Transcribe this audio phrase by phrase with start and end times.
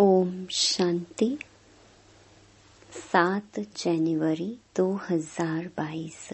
[0.00, 1.38] ओम शांति।
[3.12, 6.28] सात जनवरी 2022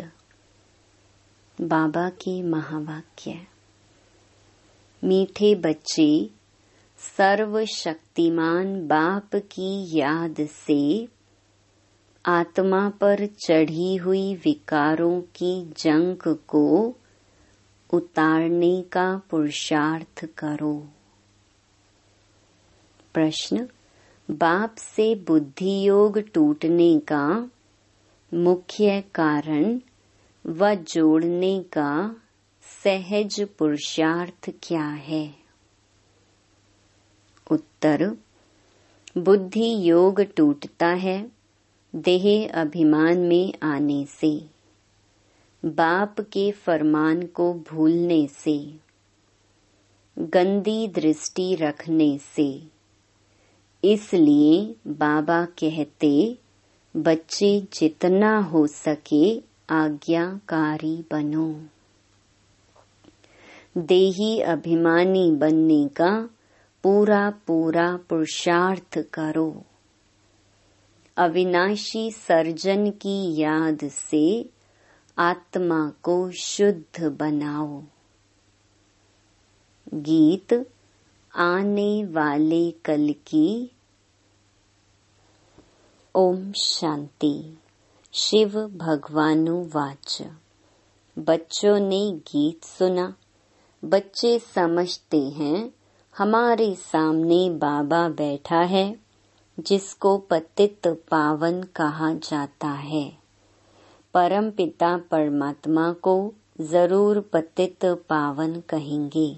[1.60, 3.46] बाबा के महावाक्य।
[5.04, 6.30] मीठे बच्चे,
[7.16, 11.08] सर्वशक्तिमान बाप की याद से
[12.26, 16.94] आत्मा पर चढ़ी हुई विकारों की जंग को
[17.92, 20.88] उतारने का पुरुषार्थ करो।
[23.14, 23.68] प्रश्न,
[24.30, 27.50] बाप से बुद्धि योग टूटने का
[28.34, 29.80] मुख्य कारण
[30.46, 32.16] व जोड़ने का
[32.84, 35.34] सहज पुरुषार्थ क्या है?
[37.50, 38.16] उत्तर
[39.18, 41.32] बुद्धि योग टूटता है
[41.94, 44.46] देह अभिमान में आने से,
[45.64, 48.74] बाप के फरमान को भूलने से,
[50.18, 52.71] गंदी दृष्टि रखने से।
[53.84, 56.38] इसलिए बाबा कहते,
[56.96, 61.62] बच्चे जितना हो सके आज्ञाकारी बनो।
[63.78, 66.28] देही अभिमानी बनने का
[66.82, 69.62] पूरा पूरा पुरुषार्थ करो।
[71.16, 74.50] अविनाशी सर्जन की याद से
[75.18, 77.82] आत्मा को शुद्ध बनाओ।
[79.94, 80.70] गीत
[81.36, 83.71] आने वाले कल की
[86.14, 87.58] ओम शांति।
[88.12, 90.22] शिव भगवानु वाच।
[91.18, 93.14] बच्चों ने गीत सुना।
[93.84, 95.72] बच्चे समझते हैं,
[96.18, 98.96] हमारे सामने बाबा बैठा है,
[99.60, 103.12] जिसको पतित पावन कहा जाता है।
[104.14, 109.36] परम पिता परमात्मा को ज़रूर पतित पावन कहेंगे।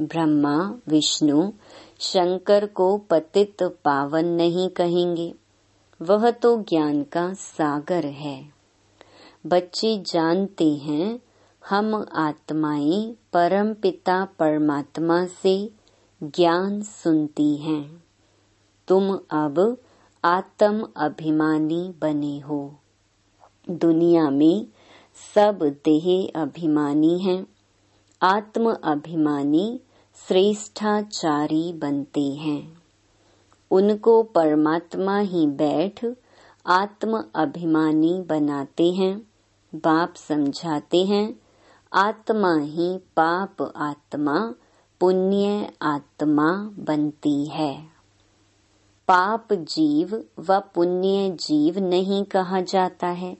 [0.00, 1.52] ब्रह्मा, विष्णु,
[2.00, 5.34] शंकर को पतित पावन नहीं कहेंगे।
[6.02, 8.52] वह तो ज्ञान का सागर है।
[9.46, 11.20] बच्चे जानते हैं,
[11.68, 15.70] हम आत्माएँ परम पिता परमात्मा से
[16.22, 18.04] ज्ञान सुनती हैं।
[18.88, 19.78] तुम अब
[20.24, 22.74] आत्म अभिमानी बने हो।
[23.70, 24.66] दुनिया में
[25.34, 27.46] सब देह अभिमानी हैं।
[28.22, 29.80] आत्म अभिमानी
[30.28, 32.81] श्रेष्ठाचारी बनते हैं।
[33.72, 36.04] उनको परमात्मा ही बैठ
[36.66, 39.26] आत्म अभिमानी बनाते हैं,
[39.74, 41.40] बाप समझाते हैं,
[41.92, 44.54] आत्मा ही पाप आत्मा,
[45.00, 47.82] पुण्य आत्मा बनती है।
[49.08, 53.36] पाप जीव व पुण्य जीव नहीं कहा जाता है।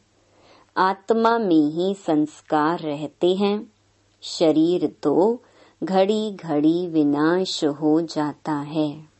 [0.77, 3.73] आत्मा में ही संस्कार रहते हैं,
[4.21, 5.43] शरीर तो
[5.85, 9.12] घड़ी घड़ी विनाश हो जाता है।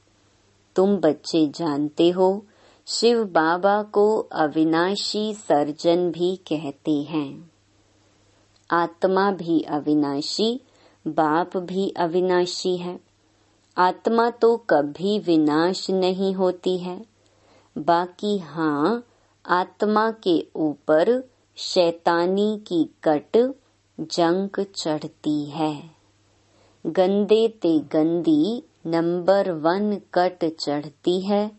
[0.77, 2.47] तुम बच्चे जानते हो,
[2.87, 7.51] शिव बाबा को अविनाशी सर्जन भी कहते हैं।
[8.71, 10.61] आत्मा भी अविनाशी,
[11.07, 13.01] बाप भी अविनाशी है।
[13.77, 17.07] आत्मा तो कभी विनाश नहीं होती है।
[17.79, 19.07] बाकी हाँ
[19.47, 23.55] आत्मा के ऊपर शैतानी की कट
[24.01, 25.91] जंक चढ़ती है।
[26.87, 31.51] गंदे ते गंदी नंबर वन कट चढ़ती है,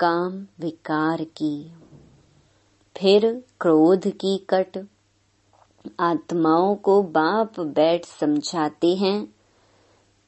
[0.00, 1.72] काम विकार की।
[2.96, 4.86] फिर क्रोध की कट।
[6.00, 9.34] आत्माओं को बाप बैठ समझाते हैं।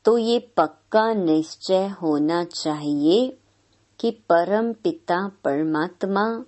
[0.05, 3.39] तो ये पक्का निश्चय होना चाहिए
[4.01, 6.45] कि परम पिता परमात्मा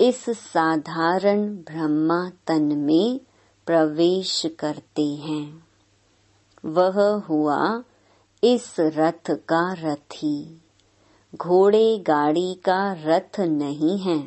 [0.00, 3.20] इस साधारण ब्रह्मा तन में
[3.66, 5.66] प्रवेश करते हैं।
[6.64, 7.82] वह हुआ
[8.44, 10.62] इस रथ का रथी।
[11.34, 14.18] घोड़े गाड़ी का रथ नहीं है।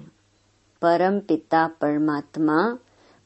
[0.81, 2.77] परम पिता परमात्मा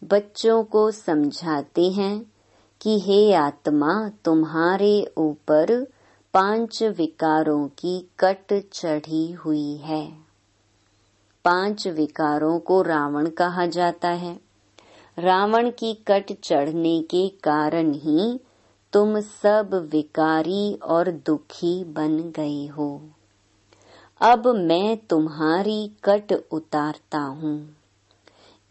[0.04, 2.32] बच्चों को समझाते हैं
[2.82, 5.84] कि हे आत्मा, तुम्हारे ऊपर
[6.34, 10.12] पाँच विकारों की कट चढ़ी हुई है।
[11.46, 14.40] पाँच विकारों को रावण कहा जाता है।
[15.20, 18.40] रावण की कट चढ़ने के कारण ही
[18.98, 23.02] तुम सब विकारी और दुखी बन गए हो।
[24.22, 27.78] अब मैं तुम्हारी कट उतारता हूँ।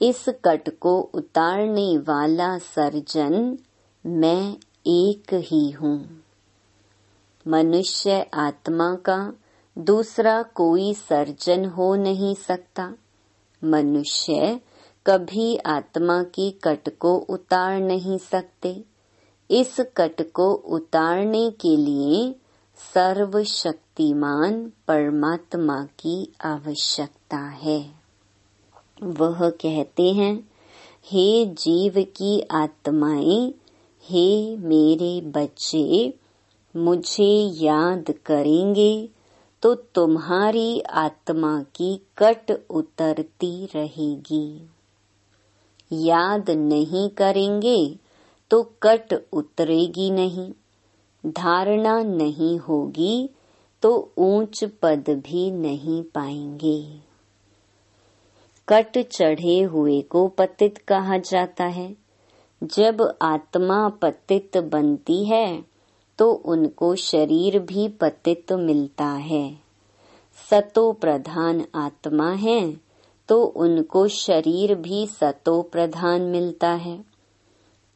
[0.02, 3.58] इस कट को उतारने वाला सर्जन
[4.06, 4.56] मैं
[4.86, 6.22] एक ही हूँ।
[7.48, 9.32] मनुष्य आत्मा का
[9.78, 12.94] दूसरा कोई सर्जन हो नहीं सकता।
[13.64, 14.60] मनुष्य
[15.06, 18.95] कभी आत्मा की कट को उतार नहीं सकते।
[19.50, 22.34] इस कट को उतारने के लिए
[22.94, 27.90] सर्वशक्तिमान परमात्मा की आवश्यकता है।
[29.02, 30.48] वह कहते हैं,
[31.04, 33.54] हे जीव की आत्माएँ,
[34.02, 36.14] हे मेरे बच्चे,
[36.76, 39.08] मुझे याद करेंगे
[39.62, 44.70] तो तुम्हारी आत्मा की कट उतरती रहेगी।
[45.92, 47.98] याद नहीं करेंगे
[48.50, 50.50] तो कट उतरेगी नहीं,
[51.24, 53.28] धारणा नहीं होगी
[53.82, 56.80] तो ऊंच पद भी नहीं पाएँगे।
[58.68, 61.94] कट चढ़े हुए को पतित कहा जाता है।
[62.62, 65.64] जब आत्मा पतित बनती है
[66.18, 69.48] तो उनको शरीर भी पतित मिलता है।
[70.50, 72.60] सतो प्रधान आत्मा है
[73.28, 76.98] तो उनको शरीर भी सतो प्रधान मिलता है।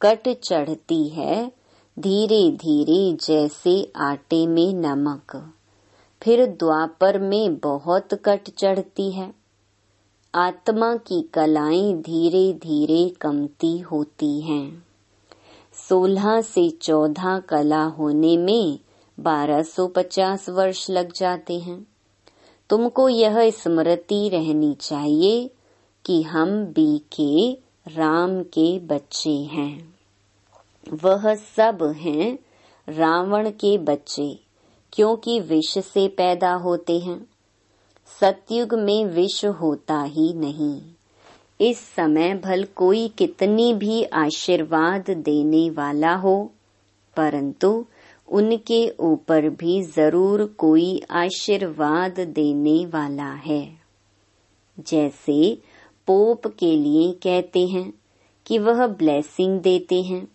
[0.02, 1.52] कट चढ़ती है
[1.98, 5.52] धीरे धीरे जैसे आटे में नमक।
[6.22, 9.34] फिर द्वापर में बहुत कट चढ़ती है।
[10.34, 14.86] आत्मा की कलाएँ धीरे धीरे कमती होती हैं।
[15.88, 18.78] सोलह से चौदह कला होने में
[19.20, 21.86] बारह सौ पचास वर्ष लग जाते हैं।
[22.70, 25.50] तुमको यह स्मृति रहनी चाहिए
[26.04, 27.52] कि हम बी के,
[27.86, 29.89] राम के बच्चे हैं।
[30.86, 32.38] वह सब हैं
[32.88, 34.38] रावण के बच्चे,
[34.92, 37.26] क्योंकि विष से पैदा होते हैं।
[38.20, 40.80] सतयुग में विष होता ही नहीं।
[41.60, 46.52] इस समय भल कोई कितनी भी आशीर्वाद देने वाला हो,
[47.16, 47.86] परंतु
[48.28, 53.62] उनके ऊपर भी ज़रूर कोई आशीर्वाद देने वाला है।
[54.78, 55.58] जैसे
[56.06, 57.92] पोप के लिए कहते हैं
[58.46, 60.28] कि वह ब्लेसिंग देते हैं।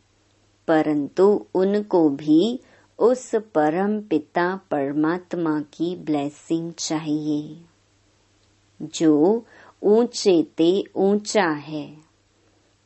[0.68, 2.60] परंतु उनको भी
[3.00, 7.58] उस परम पिता परमात्मा की ब्लेसिंग चाहिए,
[8.82, 9.46] जो
[9.84, 11.98] ऊँचे ते ऊँचा है।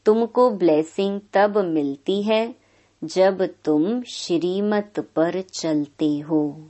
[0.05, 2.55] तुमको ब्लेसिंग तब मिलती है
[3.03, 6.67] जब तुम श्रीमत पर चलते हो।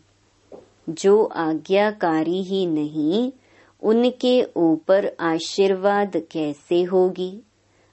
[0.90, 3.32] जो आज्ञाकारी ही नहीं,
[3.84, 7.42] उनके ऊपर आशीर्वाद कैसे होगी?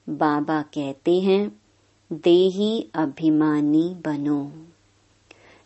[0.09, 1.63] बाबा कहते हैं
[2.13, 4.53] देही अभिमानी बनो।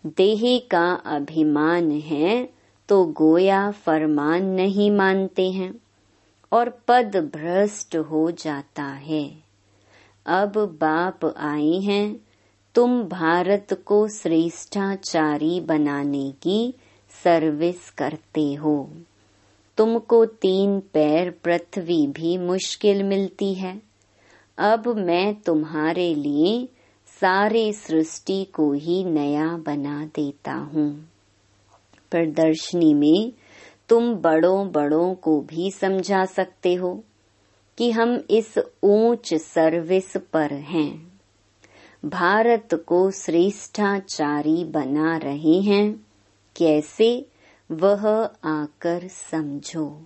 [0.06, 2.48] देह का अभिमान है
[2.88, 5.74] तो गोया फरमान नहीं मानते हैं
[6.52, 9.30] और पद भ्रष्ट हो जाता है।
[10.26, 12.16] अब बाप आए हैं
[12.74, 16.74] तुम भारत को श्रेष्ठाचारी बनाने की
[17.24, 18.90] सर्विस करते हो।
[19.76, 23.89] तुमको तीन पैर पृथ्वी भी मुश्किल मिलती है।
[24.60, 26.68] अब मैं तुम्हारे लिए
[27.20, 31.08] सारे सृष्टि को ही नया बना देता हूँ।
[32.10, 33.32] प्रदर्शनी में
[33.88, 37.04] तुम बड़ों बड़ों को भी समझा सकते हो
[37.78, 41.20] कि हम इस ऊंच सर्विस पर हैं।
[42.04, 46.06] भारत को श्रेष्ठाचारी बना रहे हैं।
[46.56, 47.26] कैसे?
[47.70, 50.02] वह आकर समझो।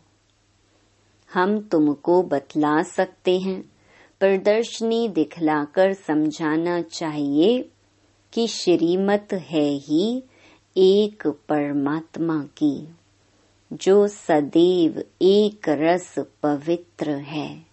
[1.35, 3.74] हम तुमको बतला सकते हैं।
[4.21, 7.69] प्रदर्शनी दिखलाकर समझाना चाहिए
[8.33, 10.23] कि श्रीमत है ही
[10.77, 12.89] एक परमात्मा की,
[13.73, 17.67] जो सदैव एक रस पवित्र है।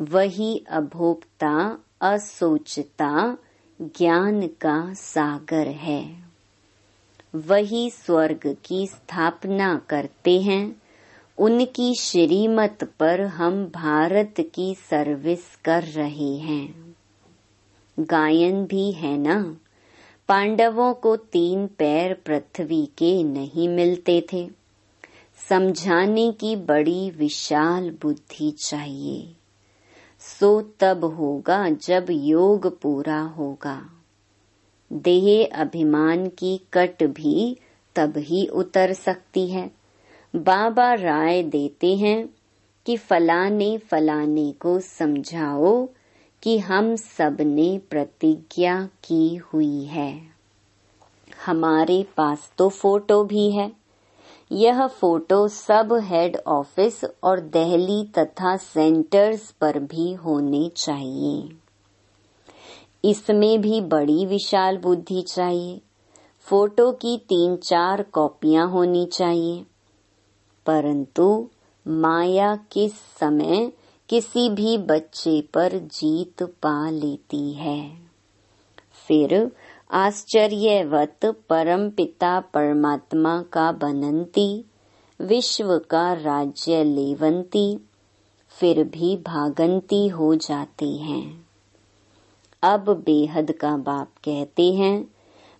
[0.00, 3.38] वही अभोक्ता, असोचता,
[3.82, 6.16] ज्ञान का सागर है।
[7.34, 10.82] वही स्वर्ग की स्थापना करते हैं
[11.38, 16.96] उनकी श्रीमत पर हम भारत की सर्विस कर रहे हैं।
[18.00, 19.56] गायन भी है ना?
[20.28, 24.50] पांडवों को तीन पैर पृथ्वी के नहीं मिलते थे।
[25.48, 29.36] समझाने की बड़ी विशाल बुद्धि चाहिए।
[30.20, 33.90] सो तब होगा जब योग पूरा होगा।
[34.92, 37.56] देह अभिमान की कट भी
[37.96, 39.75] तब ही उतर सकती है।
[40.36, 42.28] बाबा राय देते हैं
[42.86, 45.88] कि फलाने फलाने को समझाओ
[46.42, 50.22] कि हम सबने प्रतिज्ञा की हुई है।
[51.46, 53.72] हमारे पास तो फ़ोटो भी है।
[54.52, 61.48] यह फ़ोटो सब हेड ऑफ़िस और दहली तथा सेंटर्स पर भी होने चाहिए।
[63.04, 65.80] इसमें भी बड़ी विशाल बुद्धि चाहिए।
[66.40, 69.64] फ़ोटो की तीन चार कॉपियाँ होनी चाहिए।
[70.66, 71.48] परंतु
[71.88, 73.72] माया किस समय
[74.08, 77.96] किसी भी बच्चे पर जीत पा लेती है?
[79.08, 79.52] फिर
[79.90, 84.64] आश्चर्यवत परम पिता परमात्मा का बनंती,
[85.20, 87.78] विश्व का राज्य लेवंती,
[88.48, 91.46] फिर भी भागंती हो जाती हैं।
[92.62, 95.08] अब बेहद का बाप कहते हैं,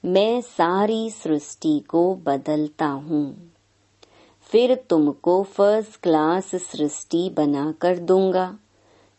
[0.05, 3.46] मैं सारी सृष्टि को बदलता हूँ।
[4.47, 8.59] फिर तुमको फ़र्स्ट क्लास सृष्टि बना कर दूँगा।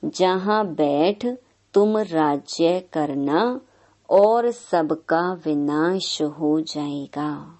[0.06, 1.26] जहाँ बैठ
[1.74, 3.62] तुम राज्य करना
[4.10, 7.60] और सबका विनाश हो जाएगा।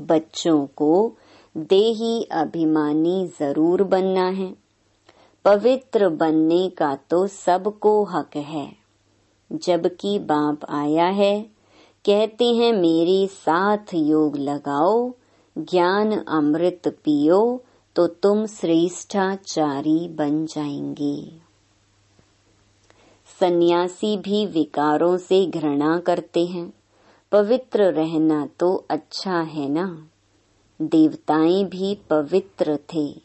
[0.00, 1.12] बच्चों को
[1.56, 4.54] देही अभिमानी ज़रूर बनना है।
[5.44, 8.76] पवित्र बनने का तो सबको हक है।
[9.52, 11.40] जबकि बाप आया है,
[12.04, 15.12] कहते हैं, मेरे साथ योग लगाओ
[15.58, 17.62] ज्ञान अमृत पियो
[17.96, 21.32] तो तुम श्रेष्ठाचारी बन जाएँगे।
[23.40, 26.72] सन्यासी भी विकारों से घृणा करते हैं।
[27.32, 30.06] पवित्र रहना तो अच्छा है ना?
[30.82, 33.20] देवताएँ भी पवित्र थे।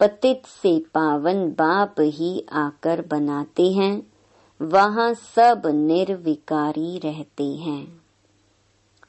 [0.00, 4.06] पतित से पावन बाप ही आकर बनाते हैं।
[4.62, 7.95] वहाँ सब निर्विकारी रहते हैं।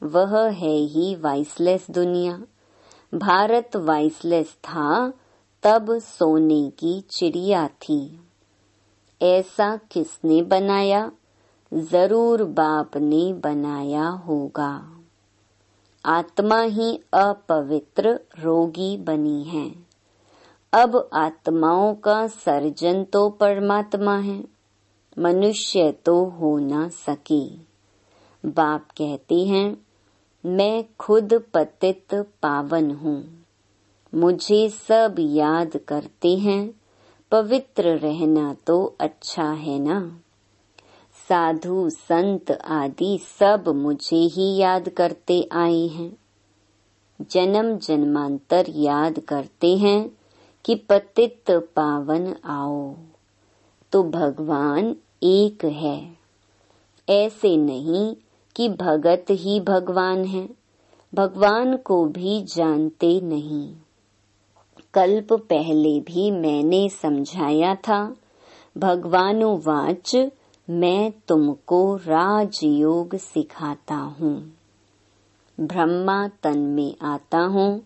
[0.02, 2.42] वह है ही वाइसलेस दुनिया।
[3.14, 5.12] भारत वाइसलेस था,
[5.62, 8.20] तब सोने की चिड़िया थी।
[9.22, 11.12] ऐसा किसने बनाया?
[11.74, 14.96] ज़रूर बाप ने बनाया होगा।
[16.04, 19.74] आत्मा ही अपवित्र रोगी बनी है।
[20.72, 24.44] अब आत्माओं का सर्जन तो परमात्मा है।
[25.18, 27.48] मनुष्य तो हो न सके।
[28.46, 29.87] बाप कहते हैं
[30.46, 33.44] मैं खुद पतित पावन हूँ।
[34.14, 36.74] मुझे सब याद करते हैं।
[37.30, 40.20] पवित्र रहना तो अच्छा है ना?
[41.28, 46.16] साधु, संत आदि सब मुझे ही याद करते आए हैं।
[47.30, 50.10] जन्म जन्मांतर याद करते हैं
[50.64, 52.94] कि पतित पावन आओ।
[53.92, 56.16] तो भगवान एक है।
[57.08, 58.16] ऐसे नहीं
[58.58, 60.48] कि भगत ही भगवान है।
[61.14, 63.74] भगवान को भी जानते नहीं।
[64.94, 68.16] कल्प पहले भी मैंने समझाया था।
[68.78, 70.16] भगवानुवाच
[70.70, 74.52] मैं तुमको राजयोग सिखाता हूँ।
[75.60, 77.82] ब्रह्मा तन में आता हूँ।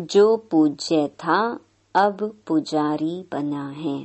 [0.00, 1.60] जो पूज्य था,
[1.94, 4.04] अब पुजारी बना है।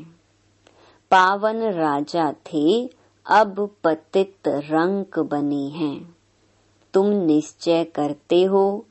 [1.12, 2.97] पावन राजा थे
[3.30, 6.16] अब पतित रंक बने हैं।
[6.94, 8.86] तुम निश्चय करते हो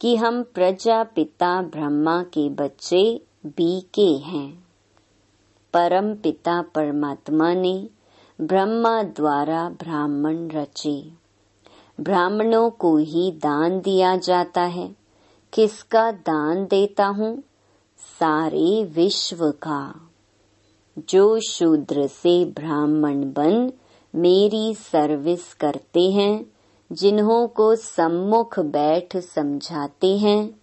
[0.00, 4.64] कि हम प्रजापिता ब्रह्मा के बच्चे बीके हैं।
[5.74, 7.88] परम पिता परमात्मा ने
[8.40, 11.10] ब्रह्मा द्वारा ब्राह्मण रचे।
[12.00, 14.96] ब्राह्मणों को ही दान दिया जाता है।
[15.52, 17.42] किसका दान देता हूँ?
[17.96, 20.08] सारे विश्व का।
[20.98, 23.72] जो शूद्र से ब्राह्मण बन
[24.14, 26.46] मेरी सर्विस करते हैं,
[26.92, 30.60] जिन्हों को सम्मुख बैठ समझाते हैं।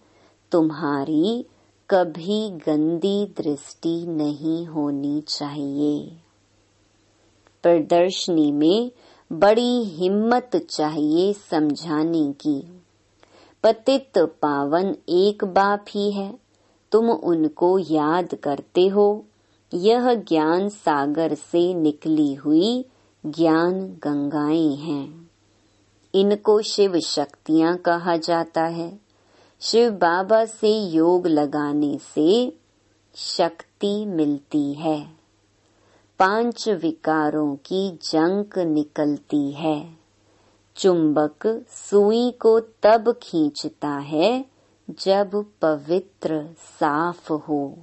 [0.52, 1.46] तुम्हारी
[1.90, 6.12] कभी गंदी दृष्टि नहीं होनी चाहिए।
[7.62, 8.92] प्रदर्शनी में
[9.32, 12.82] बड़ी हिम्मत चाहिए समझाने की।
[13.64, 16.38] पतित पावन एक बाप ही है।
[16.92, 19.24] तुम उनको याद करते हो।
[19.74, 22.84] यह ज्ञान सागर से निकली हुई
[23.26, 25.30] ज्ञान गंगाएँ हैं।
[26.14, 29.00] इनको शिव शक्तियाँ कहा जाता है।
[29.60, 32.56] शिव बाबा से योग लगाने से
[33.14, 35.10] शक्ति मिलती है।
[36.18, 39.96] पाँच विकारों की जंक निकलती है।
[40.76, 44.44] चुंबक सुई को तब खींचता है
[44.90, 47.78] जब पवित्र साफ़ हो।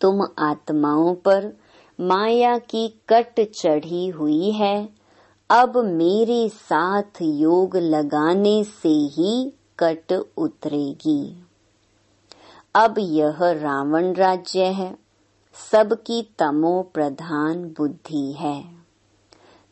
[0.00, 1.56] तुम आत्माओं पर
[2.00, 4.88] माया की कट चढ़ी हुई है।
[5.50, 11.46] अब मेरे साथ योग लगाने से ही कट उतरेगी।
[12.74, 14.98] अब यह रावण राज्य है।
[15.72, 18.64] सबकी तमो प्रधान बुद्धि है।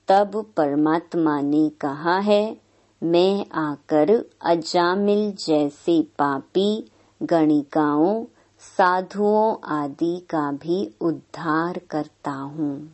[0.09, 2.57] तब परमात्मा ने कहा है,
[3.03, 6.91] मैं आकर अजामिल जैसे पापी,
[7.23, 8.25] गणिकाओं
[8.65, 12.93] साधुओं आदि का भी उद्धार करता हूँ।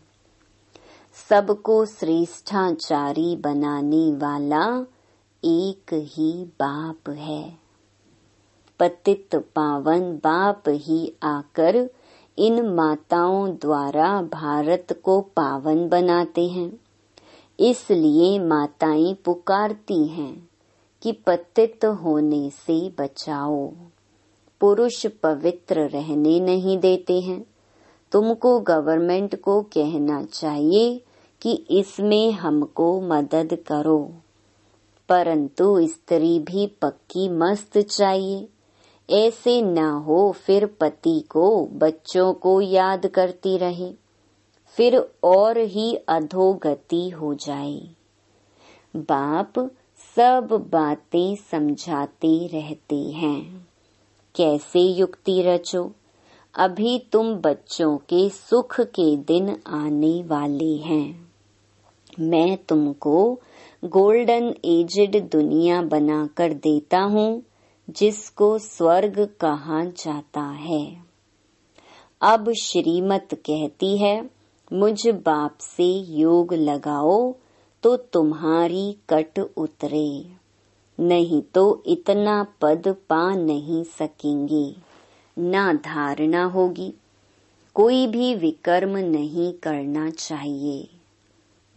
[1.31, 4.87] सबको श्रेष्ठाचारी बनाने वाला
[5.45, 7.59] एक ही बाप है।
[8.81, 11.91] पतित पावन बाप ही आकर
[12.39, 16.81] इन माताओं द्वारा भारत को पावन बनाते हैं।
[17.61, 20.49] इसलिए माताएँ पुकारती हैं
[21.03, 23.73] कि पतित होने से बचाओ।
[24.61, 27.47] पुरुष पवित्र रहने नहीं देते हैं।
[28.13, 31.01] तुमको गवर्नमेंट को कहना चाहिए
[31.43, 34.13] कि इसमें हमको मदद करो।
[35.09, 38.49] परंतु स्त्री भी पक्की मस्त चाहिए।
[39.11, 43.95] ऐसे न हो फिर पति को, बच्चों को याद करती रहे।
[44.67, 47.81] फिर और ही अधोगति हो जाए।
[48.97, 49.53] बाप
[50.17, 53.70] सब बातें समझाते रहते हैं।
[54.35, 55.93] कैसे युक्ति रचो?
[56.55, 61.33] अभी तुम बच्चों के सुख के दिन आने वाले हैं।
[62.21, 63.41] मैं तुमको
[63.85, 67.43] गोल्डन एजड दुनिया बनाकर देता हूँ,
[67.91, 70.97] जिसको स्वर्ग कहा जाता है।
[72.23, 74.31] अब श्रीमत कहती है,
[74.73, 77.35] मुझ बाप से योग लगाओ
[77.83, 80.40] तो तुम्हारी कट उतरे।
[81.01, 84.75] नहीं तो इतना पद पा नहीं सकेंगे।
[85.39, 86.95] ना धारणा होगी।
[87.75, 90.89] कोई भी विकर्म नहीं करना चाहिए।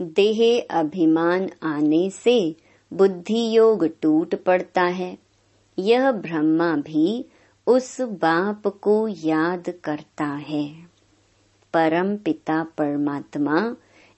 [0.02, 2.56] देह अभिमान आने से
[2.94, 5.18] बुद्धि योग टूट पड़ता है।
[5.80, 7.26] यह ब्रह्मा भी
[7.68, 10.76] उस बाप को याद करता है।
[11.74, 13.76] परम पिता परमात्मा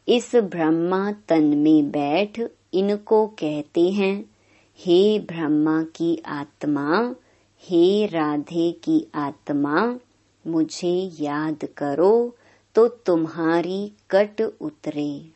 [0.07, 2.41] इस ब्रह्मा तन में बैठ
[2.73, 4.34] इनको कहते हैं।
[4.77, 7.15] हे ब्रह्मा की आत्मा,
[7.63, 9.99] हे राधे की आत्मा,
[10.47, 12.35] मुझे याद करो
[12.75, 15.29] तो तुम्हारी कट उतरे।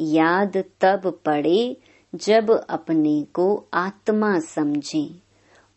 [0.00, 1.76] याद तब पड़े
[2.14, 5.10] जब अपने को आत्मा समझे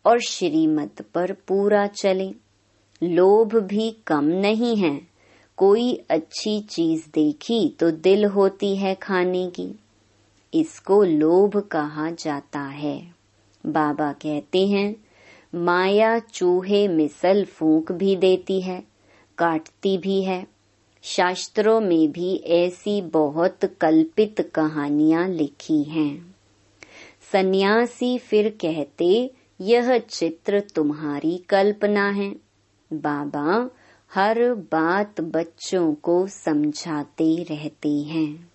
[0.06, 2.34] और श्रीमत पर पूरा चले।
[3.02, 5.00] लोभ भी कम नहीं है,
[5.56, 9.72] कोई अच्छी चीज़ देखी तो दिल होती है खाने की।
[10.54, 13.14] इसको लोभ कहा जाता है।
[13.66, 14.96] बाबा कहते हैं,
[15.54, 18.84] माया चूहे मिसल फूंक भी देती है,
[19.38, 20.46] काटती भी है।
[21.02, 26.34] शास्त्रों में भी ऐसी बहुत कल्पित कहानियाँ लिखी हैं।
[27.32, 29.30] सन्यासी फिर कहते,
[29.60, 32.36] यह चित्र तुम्हारी कल्पना है।
[32.92, 33.70] बाबा
[34.14, 38.47] हर बात बच्चों को समझाते रहते हैं।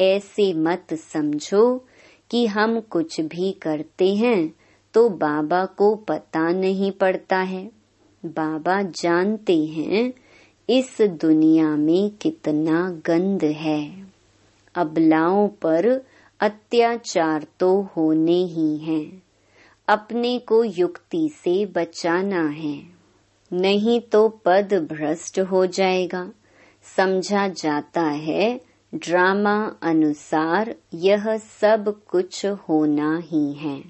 [0.00, 1.86] ऐसे मत समझो
[2.30, 4.54] कि हम कुछ भी करते हैं
[4.94, 7.70] तो बाबा को पता नहीं पड़ता है।
[8.24, 10.12] बाबा जानते हैं
[10.70, 14.06] इस दुनिया में कितना गंद है।
[14.74, 16.06] अबलाओं पर
[16.40, 19.22] अत्याचार तो होने ही हैं।
[19.88, 22.82] अपने को युक्ति से बचाना है।
[23.52, 26.30] नहीं तो पद भ्रष्ट हो जाएगा।
[26.96, 33.82] समझा जाता है ड्रामा अनुसार यह सब कुछ होना ही है।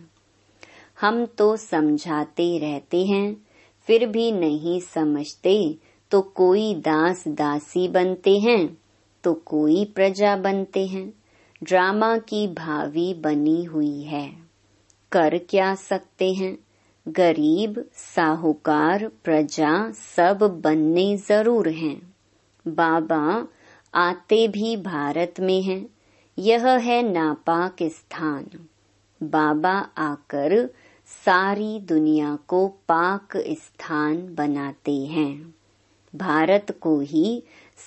[1.01, 3.37] हम तो समझाते रहते हैं,
[3.89, 5.79] फिर भी नहीं समझते
[6.13, 8.79] तो कोई दास दासी बनते हैं
[9.25, 11.13] तो कोई प्रजा बनते हैं।
[11.63, 14.29] ड्रामा की भावी बनी हुई है।
[15.13, 16.57] कर क्या सकते हैं?
[17.07, 21.97] गरीब, साहूकार, प्रजा सब बनने ज़रूर हैं।
[22.67, 23.47] बाबा
[23.95, 25.87] आते भी भारत में हैं।
[26.39, 28.47] यह है नापाक स्थान
[29.23, 30.75] बाबा आकर
[31.25, 35.55] सारी दुनिया को पाक स्थान बनाते हैं।
[36.17, 37.43] भारत को ही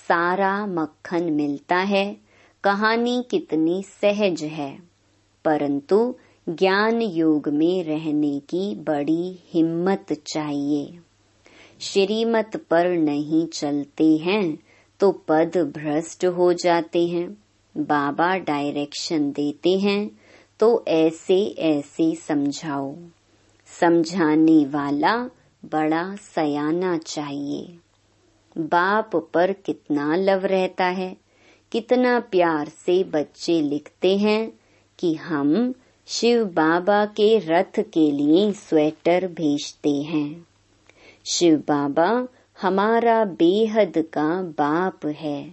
[0.08, 2.16] सारा मक्खन मिलता है।
[2.64, 4.78] कहानी कितनी सहज है।
[5.44, 6.14] परंतु
[6.48, 10.98] ज्ञान योग में रहने की बड़ी हिम्मत चाहिए।
[11.80, 14.58] श्रीमत पर नहीं चलते हैं।
[15.04, 17.36] तो पद भ्रष्ट हो जाते हैं।
[17.76, 20.10] बाबा डायरेक्शन देते हैं
[20.60, 22.96] तो ऐसे ऐसे समझाओ।
[23.80, 25.16] समझाने वाला
[25.64, 27.78] बड़ा सयाना चाहिए।
[28.58, 31.16] बाप पर कितना लव रहता है,
[31.72, 34.52] कितना प्यार से बच्चे लिखते हैं
[34.98, 35.74] कि हम
[36.06, 40.46] शिव बाबा के रथ के लिए स्वेटर भेजते हैं।
[41.26, 42.28] शिव बाबा
[42.62, 45.50] हमारा बेहद का बाप है।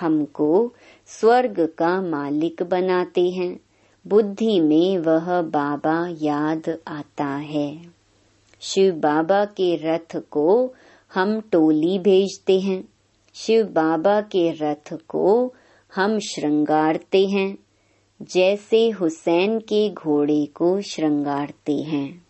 [0.00, 0.72] हमको
[1.06, 3.60] स्वर्ग का मालिक बनाते हैं।
[4.06, 7.82] बुद्धि में वह बाबा याद आता है।
[8.60, 10.74] शिव बाबा के रथ को
[11.14, 12.88] हम टोली भेजते हैं।
[13.34, 15.54] शिव बाबा के रथ को
[15.94, 17.58] हम श्रृंगारते हैं।
[18.22, 22.26] जैसे हुसैन के घोड़े को श्रृंगारते हैं।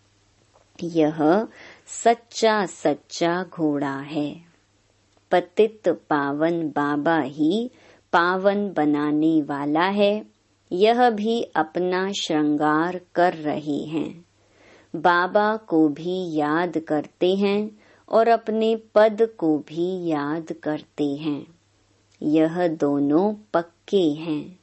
[0.83, 1.47] यह
[1.85, 4.41] सच्चा सच्चा घोड़ा है।
[5.31, 7.71] पतित पावन बाबा ही
[8.13, 10.25] पावन बनाने वाला है।
[10.71, 14.25] यह भी अपना श्रृंगार कर रहे हैं।
[14.95, 21.47] बाबा को भी याद करते हैं और अपने पद को भी याद करते हैं।
[22.21, 24.59] यह दोनों पक्के हैं।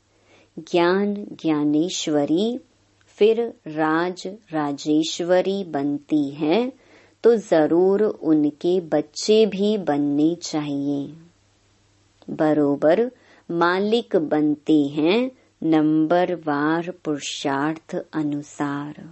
[0.59, 2.61] ज्ञान ज्ञानेश्वरी,
[3.06, 6.79] फिर राज राजेश्वरी बनती है।
[7.24, 11.12] तो ज़रूर उनके बच्चे भी बनने चाहिए।
[12.30, 13.11] बरोबर
[13.50, 15.30] मालिक बनते हैं
[15.62, 19.02] नंबर वार पुरुषार्थ अनुसार।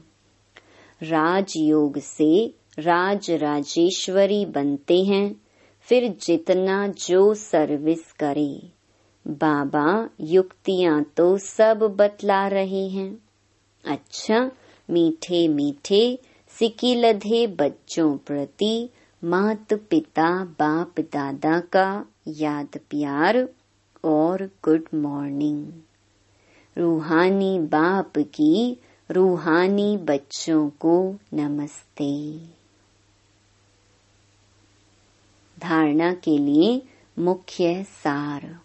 [1.03, 5.41] राजयोग से राज राजेश्वरी बनते हैं,
[5.89, 8.71] फिर जितना जो सर्विस करे।
[9.27, 13.19] बाबा युक्तियाँ तो सब बतला रहे हैं।
[13.85, 14.51] अच्छा
[14.91, 16.19] मीठे मीठे
[16.59, 18.91] सिकिलधे बच्चों प्रति
[19.25, 23.49] मात पिता, बाप दादा का याद प्यार
[24.05, 25.73] और गुड मॉर्निंग
[26.79, 28.77] रूहानी बाप की
[29.11, 32.39] रूहानी बच्चों को नमस्ते।
[35.59, 36.83] धारणा के लिए
[37.19, 38.59] मुख्य सार।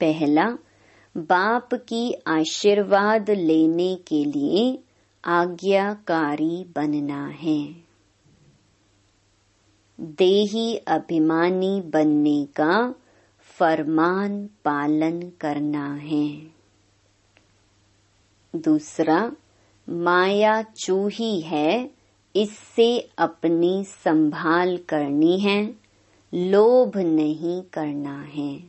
[0.00, 0.58] पहला,
[1.16, 4.83] बाप की आशीर्वाद लेने के लिए
[5.24, 7.74] आज्ञाकारी बनना है।
[10.00, 12.94] देही अभिमानी बनने का
[13.40, 16.36] फरमान पालन करना है।
[18.56, 19.32] दूसरा,
[19.88, 21.90] माया चूही है,
[22.36, 25.74] इससे अपनी संभाल करनी है,
[26.34, 28.64] लोभ नहीं करना है।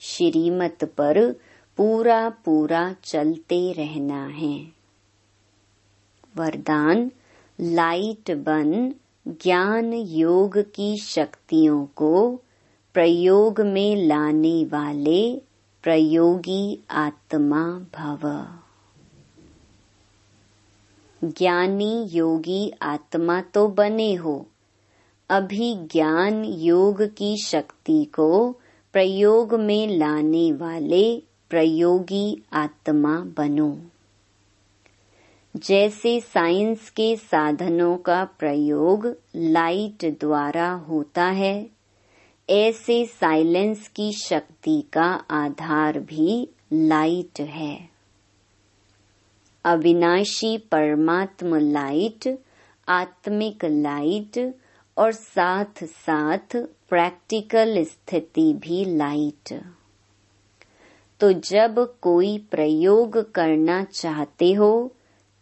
[0.00, 1.32] श्रीमत पर
[1.76, 4.75] पूरा पूरा चलते रहना है।
[6.36, 7.10] वरदान,
[7.60, 8.94] लाइट बन
[9.28, 12.40] ज्ञान योग की शक्तियों को
[12.94, 15.42] प्रयोग में लाने वाले
[15.82, 18.46] प्रयोगी आत्मा भव।
[21.24, 24.46] ज्ञानी योगी आत्मा तो बने हो।
[25.30, 28.52] अभी ज्ञान योग की शक्ति को
[28.92, 33.78] प्रयोग में लाने वाले प्रयोगी आत्मा बनो।
[35.56, 41.70] जैसे साइंस के साधनों का प्रयोग लाइट द्वारा होता है,
[42.50, 47.88] ऐसे साइलेंस की शक्ति का आधार भी लाइट है।
[49.64, 52.38] अविनाशी परमात्म लाइट,
[52.88, 54.54] आत्मिक लाइट
[54.96, 56.56] और साथ साथ
[56.88, 59.62] प्रैक्टिकल स्थिति भी लाइट।
[61.20, 64.92] तो जब कोई प्रयोग करना चाहते हो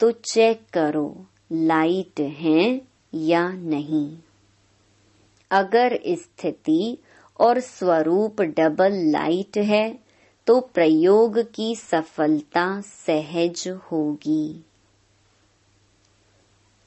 [0.04, 2.82] तो चेक करो, लाइट है
[3.14, 4.18] या नहीं।
[5.50, 6.98] अगर स्थिति
[7.40, 9.98] और स्वरूप डबल लाइट है
[10.46, 14.64] तो प्रयोग की सफलता सहज होगी।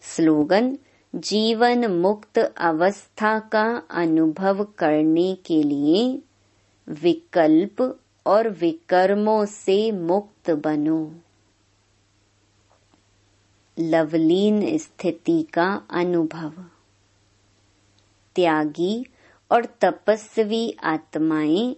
[0.01, 0.77] स्लोगन,
[1.15, 6.21] जीवन मुक्त अवस्था का अनुभव करने के लिए
[6.89, 11.13] विकल्प और विकर्मों से मुक्त बनो।
[13.80, 16.54] लवलीन स्थिति का अनुभव।
[18.36, 19.06] त्यागी
[19.52, 21.76] और तपस्वी आत्माएँ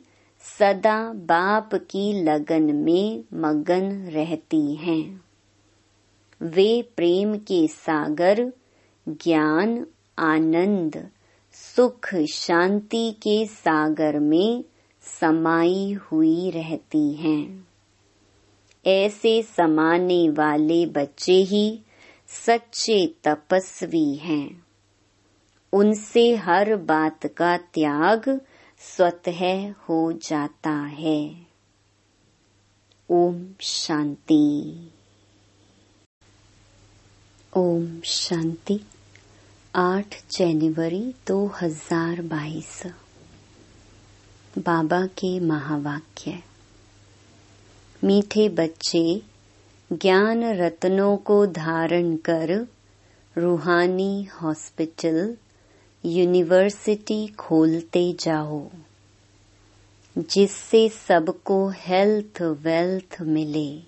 [0.60, 5.22] सदा बाप की लगन में मगन रहती हैं।
[6.42, 8.54] वे प्रेम के सागर,
[9.10, 9.88] ज्ञान,
[10.20, 11.10] आनंद,
[11.52, 14.64] सुख, शांति के सागर में
[15.02, 17.68] समाई हुई रहती हैं।
[18.86, 21.82] ऐसे समाने वाले बच्चे ही
[22.30, 24.66] सच्चे तपस्वी हैं।
[25.74, 28.42] उनसे हर बात का त्याग
[28.80, 31.48] स्वतः हो जाता है।
[33.10, 34.74] ओम शांति।
[37.58, 38.80] ओम शांति।
[39.76, 42.84] आठ जनवरी 2022
[44.58, 46.44] बाबा के महावाक्य।
[48.04, 49.22] मीठे बच्चे
[49.94, 52.68] ज्ञान रत्नों को धारण कर
[53.38, 55.38] रूहानी हॉस्पिटल,
[56.06, 58.70] यूनिवर्सिटी खोलते जाओ,
[60.18, 63.80] जिससे सबको हेल्थ वेल्थ मिले।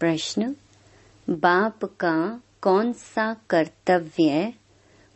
[0.00, 0.56] प्रश्न,
[1.30, 4.52] बाप का कौन सा कर्तव्य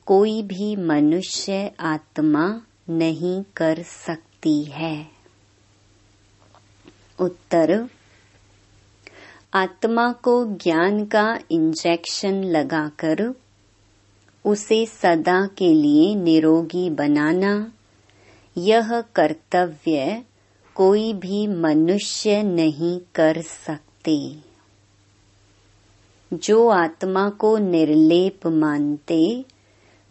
[0.07, 5.07] कोई भी मनुष्य आत्मा नहीं कर सकती है।
[7.18, 7.88] उत्तर
[9.55, 13.35] आत्मा को ज्ञान का इंजेक्शन लगाकर
[14.45, 17.73] उसे सदा के लिए निरोगी बनाना,
[18.57, 20.23] यह कर्तव्य
[20.75, 24.37] कोई भी मनुष्य नहीं कर सकते।
[26.35, 29.45] जो आत्मा को निर्लेप मानते,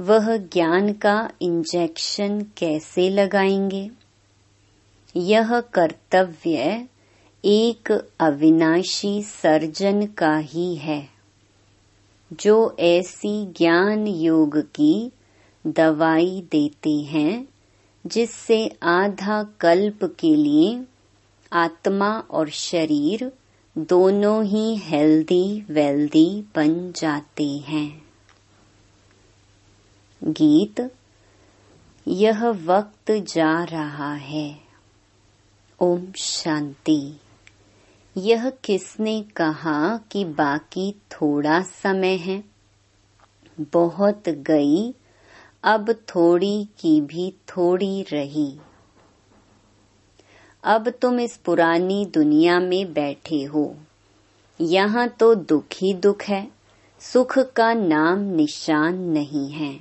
[0.01, 3.91] वह ज्ञान का इंजेक्शन कैसे लगाएँगे?
[5.15, 6.87] यह कर्तव्य
[7.45, 11.09] एक अविनाशी सर्जन का ही है,
[12.33, 15.11] जो ऐसी ज्ञान योग की
[15.67, 17.47] दवाई देते हैं,
[18.07, 20.83] जिससे आधा कल्प के लिए
[21.53, 23.31] आत्मा और शरीर
[23.77, 28.01] दोनों ही हेल्दी वेल्दी बन जाते हैं।
[30.23, 30.91] गीत,
[32.07, 34.61] यह वक्त जा रहा है।
[35.79, 37.19] ओम शांति।
[38.17, 42.43] यह किसने कहा कि बाकी थोड़ा समय है?
[43.59, 44.93] बहुत गई,
[45.63, 48.59] अब थोड़ी की भी थोड़ी रही।
[50.63, 53.75] अब तुम इस पुरानी दुनिया में बैठे हो।
[54.61, 56.51] यहाँ तो दुख ही दुख है,
[56.99, 59.79] सुख का नाम निशान नहीं है।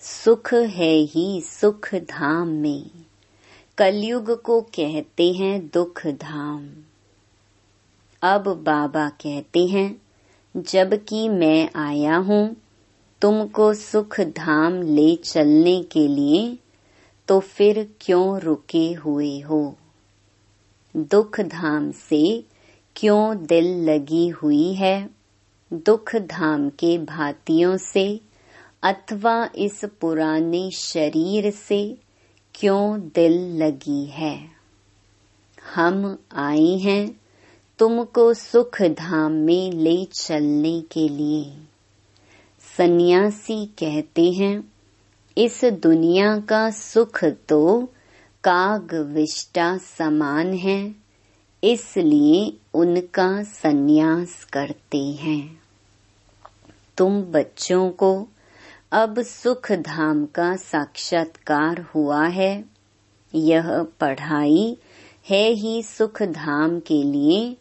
[0.00, 2.90] सुख है ही सुख धाम में।
[3.78, 6.70] कलयुग को कहते हैं दुख धाम
[8.22, 10.02] अब बाबा कहते हैं,
[10.56, 12.56] जबकि मैं आया हूँ,
[13.22, 16.58] तुमको सुख धाम ले चलने के लिए
[17.28, 19.76] तो फिर क्यों रुके हुए हो?
[20.96, 22.44] दुख धाम से
[22.96, 25.10] क्यों दिल लगी हुई है?
[25.72, 28.20] दुख धाम के भातियों से,
[28.82, 32.07] अथवा इस पुराने शरीर से
[32.60, 34.48] क्यों दिल लगी है?
[35.74, 37.20] हम आए हैं
[37.78, 41.52] तुमको सुख धाम में ले चलने के लिए।
[42.76, 44.72] सन्यासी कहते हैं,
[45.38, 47.88] इस दुनिया का सुख तो
[48.44, 50.94] काग विष्टा समान है,
[51.64, 55.62] इसलिए उनका संन्यास करते हैं।
[56.96, 58.28] तुम बच्चों को
[58.92, 62.64] अब सुख धाम का साक्षात्कार हुआ है।
[63.34, 64.76] यह पढ़ाई
[65.30, 67.56] है ही सुख धाम के लिए,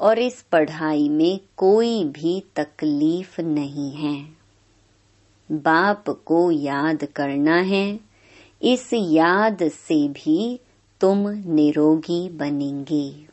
[0.00, 4.28] और इस पढ़ाई में कोई भी तकलीफ़ नहीं है।
[5.52, 8.00] बाप को याद करना है।
[8.62, 10.60] इस याद से भी
[11.00, 13.26] तुम निरोगी बनेंगे।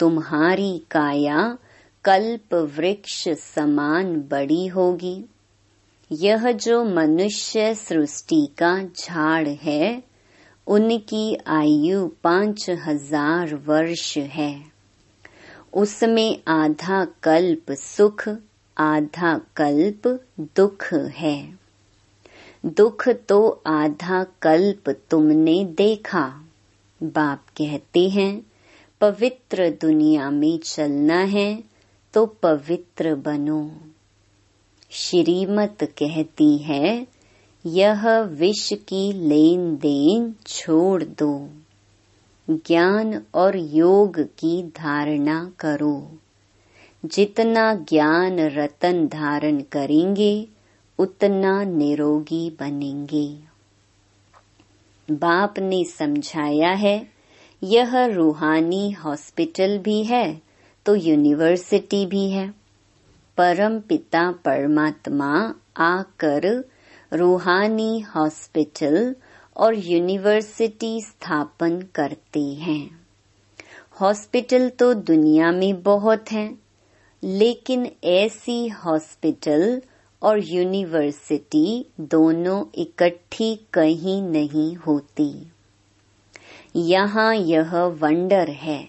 [0.00, 1.58] तुम्हारी काया
[2.04, 5.24] कल्प वृक्ष समान बड़ी होगी।
[6.12, 10.02] यह जो मनुष्य सृष्टि का झाड़ है,
[10.66, 14.62] उनकी आयु पाँच हज़ार वर्ष है।
[15.74, 18.28] उसमें आधा कल्प सुख,
[18.78, 21.58] आधा कल्प दुख है।
[22.66, 26.44] दुख तो आधा कल्प तुमने देखा।
[27.02, 28.42] बाप कहते हैं,
[29.00, 31.64] पवित्र दुनिया में चलना है
[32.14, 33.87] तो पवित्र बनो।
[34.90, 37.06] श्रीमत कहती है,
[37.66, 41.48] यह विष की लेन देन छोड़ दो।
[42.50, 46.18] ज्ञान और योग की धारणा करो।
[47.04, 50.46] जितना ज्ञान रतन धारण करेंगे,
[50.98, 53.38] उतना निरोगी बनेंगे।
[55.10, 57.08] बाप ने समझाया है,
[57.62, 60.42] यह रूहानी हॉस्पिटल भी है
[60.84, 62.57] तो यूनिवर्सिटी भी है।
[63.38, 65.32] परम पिता परमात्मा
[65.76, 66.46] आकर
[67.12, 69.14] रूहानी हॉस्पिटल
[69.56, 73.00] और यूनिवर्सिटी स्थापन करते हैं।
[74.00, 76.58] हॉस्पिटल तो दुनिया में बहुत हैं,
[77.22, 79.82] लेकिन ऐसी हॉस्पिटल
[80.22, 85.30] और यूनिवर्सिटी दोनों इकट्ठी कहीं नहीं होती।
[86.76, 88.88] यहाँ यह वंडर है,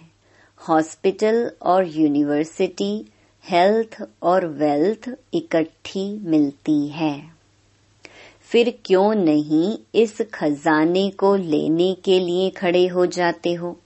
[0.62, 3.06] हॉस्पिटल और यूनिवर्सिटी
[3.46, 7.30] हेल्थ और वेल्थ इकट्ठी मिलती है।
[8.42, 13.80] फिर क्यों नहीं इस खजाने को लेने के लिए खड़े हो जाते हो?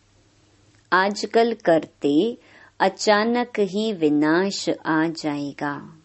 [0.93, 2.37] आजकल करते
[2.79, 5.97] अचानक ही विनाश आ जाएगा।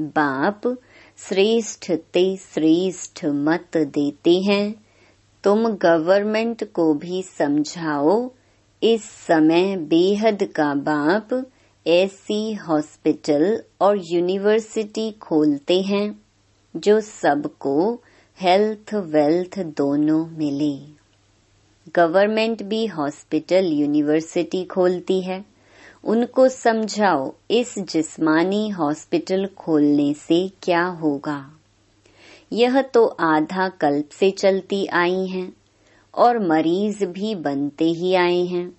[0.00, 0.76] बाप
[1.16, 4.74] श्रेष्ठ ते श्रेष्ठ मत देते हैं।
[5.44, 8.30] तुम गवर्नमेंट को भी समझाओ,
[8.82, 11.50] इस समय बेहद का बाप
[11.88, 16.20] ऐसी हॉस्पिटल और यूनिवर्सिटी खोलते हैं
[16.76, 18.00] जो सबको
[18.40, 20.92] हेल्थ वेल्थ दोनों मिले।
[21.96, 25.44] गवर्नमेंट भी हॉस्पिटल यूनिवर्सिटी खोलती है।
[26.04, 31.52] उनको समझाओ इस जिस्मानी हॉस्पिटल खोलने से क्या होगा।
[32.52, 35.52] यह तो आधा कल्प से चलती आई हैं
[36.14, 38.76] और मरीज़ भी बनते ही आए हैं।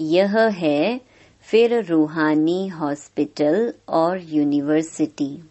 [0.00, 1.09] यह है
[1.50, 5.50] फिर रूहानी हॉस्पिटल और यूनिवर्सिटी।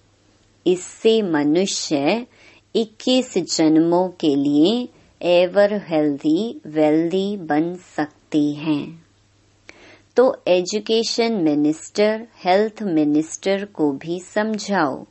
[0.67, 2.27] इससे मनुष्य
[2.75, 4.89] 21 जन्मों के लिए
[5.21, 9.05] एवर हेल्दी, वेल्दी बन सकते हैं।
[10.15, 15.05] तो एजुकेशन मिनिस्टर, हेल्थ मिनिस्टर को भी समझाओ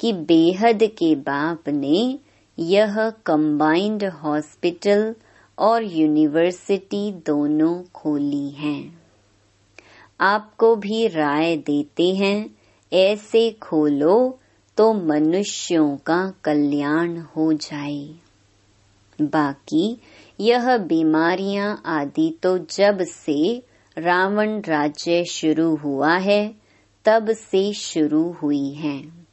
[0.00, 2.18] कि बेहद के बाप ने
[2.58, 5.14] यह कंबाइंड हॉस्पिटल
[5.58, 8.97] और यूनिवर्सिटी दोनों खोली हैं।
[10.20, 12.50] आपको भी राय देते हैं,
[12.92, 14.38] ऐसे खोलो
[14.76, 18.14] तो मनुष्यों का कल्याण हो जाए।
[19.20, 20.00] बाकी
[20.40, 23.62] यह बीमारियाँ आदि तो जब से
[23.98, 26.54] रावण राज्य शुरू हुआ है,
[27.04, 29.26] तब से शुरू हुई हैं।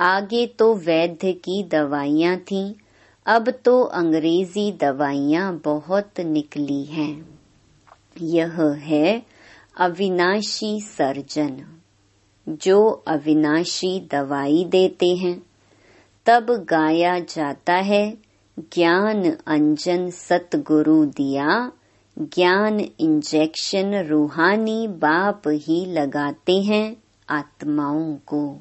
[0.00, 2.74] आगे तो वैद्य की दवाइयाँ थीं,
[3.26, 7.38] अब तो अंग्रेज़ी दवाइयाँ बहुत निकली हैं।
[8.20, 9.33] यह है
[9.76, 11.78] अविनाशी सर्जन।
[12.48, 15.42] जो अविनाशी दवाई देते हैं,
[16.26, 18.18] तब गाया जाता है,
[18.58, 21.72] ज्ञान अंजन सतगुरु दिया,
[22.18, 26.96] ज्ञान इंजेक्शन रूहानी बाप ही लगाते हैं
[27.30, 28.60] आत्माओं को।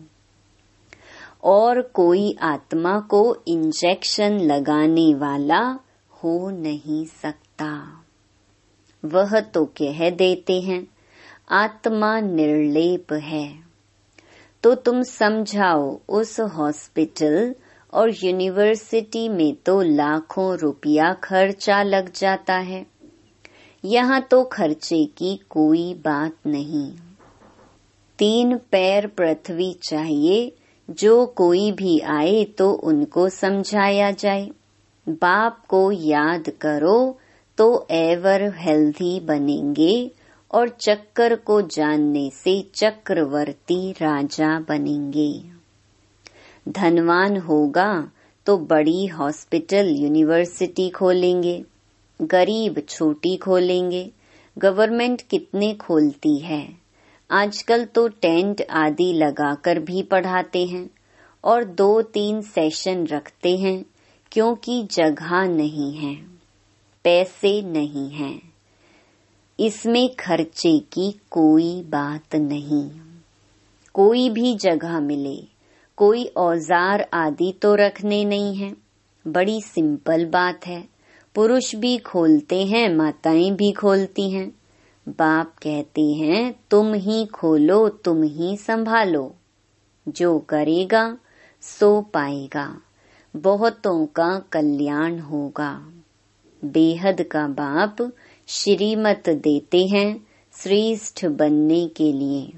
[1.44, 5.80] और कोई आत्मा को इंजेक्शन लगाने वाला
[6.12, 8.04] हो नहीं सकता।
[9.06, 10.93] वह तो कह देते हैं
[11.54, 13.48] आत्मा निर्लेप है।
[14.64, 17.56] तो तुम समझाओ उस हॉस्पिटल
[17.94, 22.86] और यूनिवर्सिटी में तो लाखों रुपया खर्चा लग जाता है।
[23.84, 26.90] यहाँ तो खर्चे की कोई बात नहीं।
[28.20, 30.52] तीन पैर पृथ्वी चाहिए,
[30.90, 34.50] जो कोई भी आए तो उनको समझाया जाए।
[35.08, 36.98] बाप को याद करो
[37.58, 40.12] तो एवर हेल्थी बनेंगे
[40.54, 45.32] और चक्कर को जानने से चक्रवर्ती राजा बनेंगे।
[46.70, 48.12] धनवान होगा
[48.46, 51.64] तो बड़ी हॉस्पिटल यूनिवर्सिटी खोलेंगे,
[52.20, 54.12] गरीब छोटी खोलेंगे।
[54.58, 56.68] गवर्नमेंट कितने खोलती है?
[57.30, 60.90] आजकल तो टेंट आदि लगाकर भी पढ़ाते हैं
[61.44, 63.86] और दो तीन सेशन रखते हैं
[64.32, 66.16] क्योंकि जगह नहीं है,
[67.06, 68.53] पैसे नहीं हैं।
[69.60, 72.92] इसमें खर्चे की कोई बात नहीं।
[73.94, 75.48] कोई भी जगह मिले,
[75.98, 78.76] कोई औज़ार आदि तो रखने नहीं है।
[79.28, 80.88] बड़ी सिंपल बात है।
[81.36, 84.54] पुरुष भी खोलते हैं, माताएँ भी खोलती हैं।
[85.10, 89.36] बाप कहते हैं, तुम ही खोलो, तुम ही संभालो।
[90.08, 91.18] जो करेगा,
[91.62, 92.82] सो पाएगा।
[93.36, 95.88] बहुतों का कल्याण होगा।
[96.66, 98.12] बेहद का बाप
[98.48, 102.54] श्रीमत देते हैं श्रेष्ठ बनने के लिए।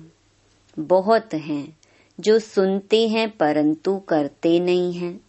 [0.80, 1.78] बहुत हैं
[2.20, 5.22] जो सुनते हैं परंतु करते नहीं हैं,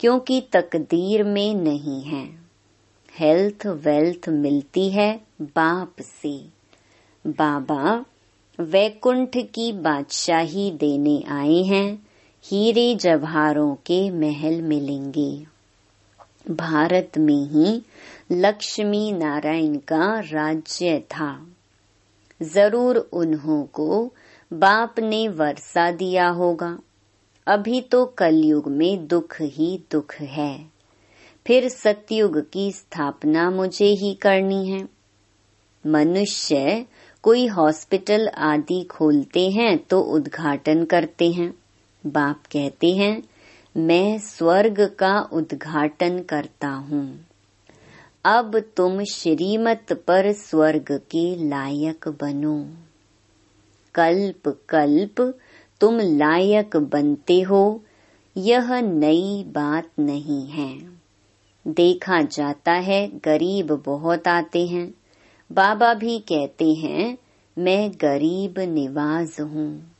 [0.00, 2.28] क्योंकि तकदीर में नहीं है।
[3.18, 6.44] हेल्थ वेल्थ मिलती है बाप से।
[7.26, 8.04] बाबा
[8.60, 12.06] वैकुंठ की बादशाही देने आए हैं,
[12.44, 15.46] हीरे जवाहरों के महल मिलेंगे।
[16.50, 17.82] भारत में ही
[18.32, 21.46] लक्ष्मी नारायण का राज्य था।
[22.42, 24.14] ज़रूर उन्हों को
[24.52, 26.78] बाप ने वर्षा दिया होगा।
[27.46, 30.70] अभी तो कलयुग में दुख ही दुख है।
[31.46, 34.88] फिर सतयुग की स्थापना मुझे ही करनी है।
[35.86, 36.86] मनुष्य
[37.22, 41.54] कोई हॉस्पिटल आदि खोलते हैं तो उद्घाटन करते हैं।
[42.06, 43.22] बाप कहते हैं,
[43.76, 47.29] मैं स्वर्ग का उद्घाटन करता हूँ।
[48.24, 52.68] अब तुम श्रीमत पर स्वर्ग के लायक बनो।
[53.94, 55.38] कल्प कल्प,
[55.80, 57.82] तुम लायक बनते हो,
[58.36, 60.78] यह नई बात नहीं है।
[61.68, 64.94] देखा जाता है, गरीब बहुत आते हैं।
[65.52, 67.18] बाबा भी कहते हैं,
[67.58, 69.96] मैं गरीब निवाज हूँ।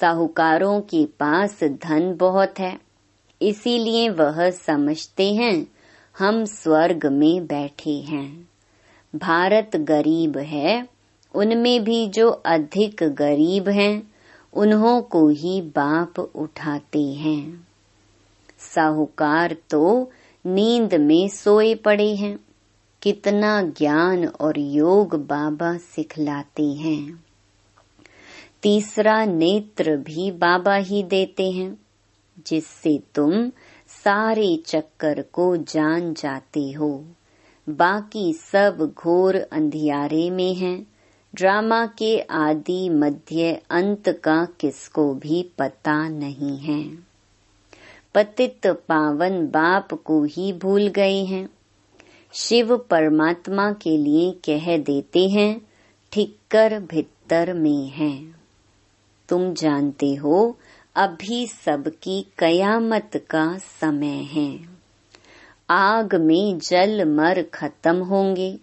[0.00, 2.78] साहूकारों के पास धन बहुत है,
[3.42, 5.66] इसीलिए वह समझते हैं
[6.18, 8.48] हम स्वर्ग में बैठे हैं।
[9.16, 10.88] भारत गरीब है,
[11.34, 14.12] उनमें भी जो अधिक गरीब हैं,
[14.54, 17.68] उन्हों को ही बाप उठाते हैं।
[18.58, 20.10] साहूकार तो
[20.46, 22.38] नींद में सोए पड़े हैं,
[23.02, 27.24] कितना ज्ञान और योग बाबा सिखलाते हैं।
[28.62, 31.78] तीसरा नेत्र भी बाबा ही देते हैं,
[32.46, 33.50] जिससे तुम
[34.04, 37.04] सारे चक्कर को जान जाते हो।
[37.68, 40.86] बाकी सब घोर अंधियारे में हैं।
[41.34, 46.98] ड्रामा के आदि मध्य अंत का किसको भी पता नहीं है।
[48.14, 51.48] पतित पावन बाप को ही भूल गए हैं।
[52.32, 55.60] शिव परमात्मा के लिए कह देते हैं,
[56.12, 58.34] ठिक्कर भित्तर में है।
[59.28, 60.56] तुम जानते हो
[60.96, 64.60] अभी सबकी कयामत का समय है।
[65.70, 68.60] आग में जल मर खत्म होंगे,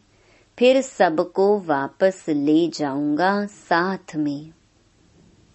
[0.60, 4.50] फिर सबको वापस ले जाऊँगा साथ में।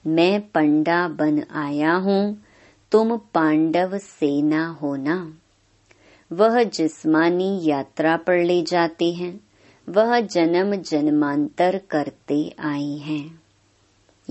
[0.06, 2.44] मैं पंडा बन आया हूँ,
[2.92, 5.34] तुम पांडव सेना होना
[6.32, 9.40] वह जिस्मानी यात्रा पर ले जाते हैं,
[9.88, 13.42] वह जन्म जन्मांतर करते आई हैं।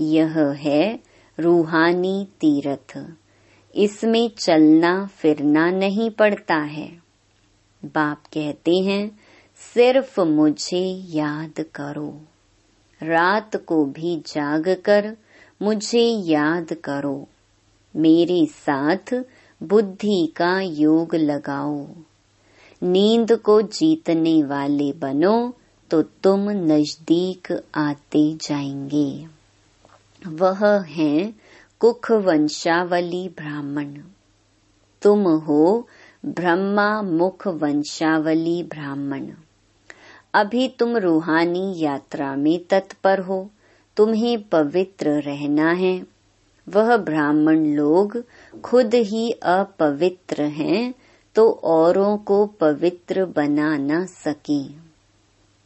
[0.00, 3.14] यह है रूहानी तीर्थ।
[3.74, 7.02] इसमें चलना फिरना नहीं पड़ता है।
[7.84, 9.18] बाप कहते हैं,
[9.74, 12.20] सिर्फ़ मुझे याद करो।
[13.02, 15.16] रात को भी जाग कर
[15.62, 17.28] मुझे याद करो।
[17.96, 19.24] मेरे साथ
[19.62, 21.86] बुद्धि का योग लगाओ।
[22.82, 25.54] नींद को जीतने वाले बनो
[25.90, 29.33] तो तुम नज़दीक आते जाएँगे।
[30.26, 31.34] वह है
[31.80, 33.94] कुख वंशावली ब्राह्मण।
[35.02, 35.88] तुम हो
[36.26, 39.26] ब्रह्मा मुख वंशावली ब्राह्मण।
[40.34, 43.50] अभी तुम रूहानी यात्रा में तत्पर हो,
[43.96, 46.06] तुम्हें पवित्र रहना है।
[46.68, 48.24] वह ब्राह्मण लोग
[48.64, 50.94] खुद ही अपवित्र हैं
[51.34, 54.64] तो औरों को पवित्र बना न सके।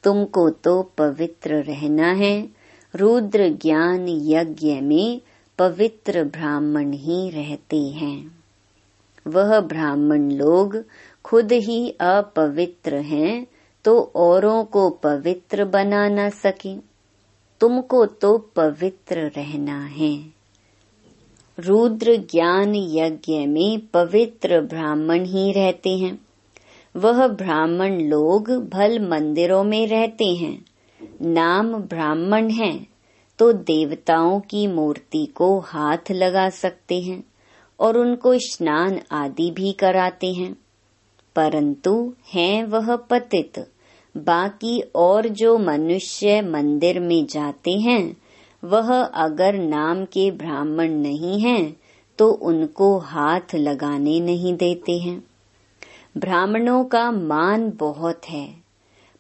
[0.05, 2.49] तुमको तो पवित्र रहना है
[2.95, 5.21] रुद्र ज्ञान यज्ञ में
[5.59, 8.39] पवित्र ब्राह्मण ही रहते हैं।
[9.27, 10.85] वह ब्राह्मण लोग
[11.25, 13.47] खुद ही अपवित्र हैं
[13.85, 16.77] तो औरों को पवित्र बना न सके।
[17.61, 20.25] तुमको तो पवित्र रहना है।
[21.61, 26.19] रुद्र ज्ञान यज्ञ में पवित्र ब्राह्मण ही रहते हैं।
[26.97, 30.65] वह ब्राह्मण लोग भल मंदिरों में रहते हैं।
[31.23, 32.87] नाम ब्राह्मण है
[33.39, 37.25] तो देवताओं की मूर्ति को हाथ लगा सकते हैं
[37.81, 40.57] और उनको स्नान आदि भी कराते हैं।
[41.37, 43.71] परंतु हैं वह पतित,
[44.17, 48.17] बाकी और जो मनुष्य मंदिर में जाते हैं,
[48.65, 51.77] वह अगर नाम के ब्राह्मण नहीं हैं
[52.19, 55.25] तो उनको हाथ लगाने नहीं देते हैं।
[56.17, 58.58] ब्राह्मणों का मान बहुत है।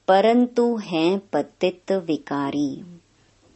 [0.08, 2.82] परंतु हैं पतित विकारी।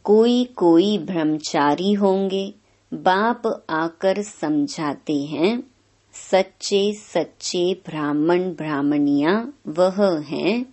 [0.03, 2.53] कोई कोई ब्रह्मचारी होंगे,
[2.93, 5.63] बाप आकर समझाते हैं,
[6.13, 10.65] सच्चे सच्चे ब्राह्मण ब्राह्मणिया वह हैं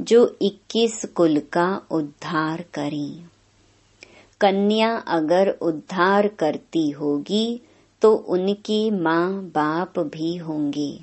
[0.00, 3.24] जो 21 कुल का उद्धार करें।
[4.40, 7.60] कन्या अगर उद्धार करती होगी
[8.02, 11.00] तो उनके माँ बाप भी होंगे।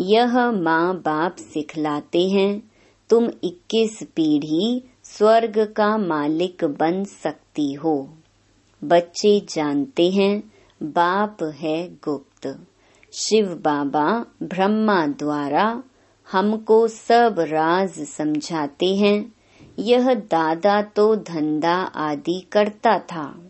[0.00, 2.73] यह माँ बाप सिखलाते हैं
[3.10, 8.08] तुम 21 पीढ़ी स्वर्ग का मालिक बन सकती हो।
[8.84, 10.52] बच्चे जानते हैं,
[10.82, 12.66] बाप है गुप्त।
[13.12, 15.82] शिव बाबा ब्रह्मा द्वारा
[16.32, 19.32] हमको सब राज समझाते हैं।
[19.78, 23.40] यह दादा तो धंधा आदि करता था।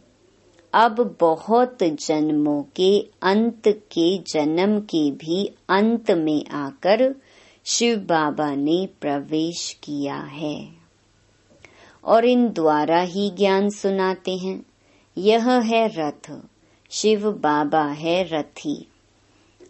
[0.75, 7.15] अब बहुत जन्मों के, अंत के, जन्म के भी अंत में आकर
[7.65, 10.69] शिव बाबा ने प्रवेश किया है।
[12.05, 14.65] और इन द्वारा ही ज्ञान सुनाते हैं।
[15.19, 16.41] यह है रथ।
[16.91, 18.89] शिव बाबा है रथी।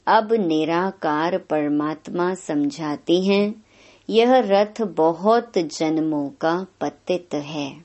[0.06, 3.64] अब निराकार परमात्मा समझाते हैं,
[4.10, 7.76] यह रथ बहुत जन्मों का पतित है।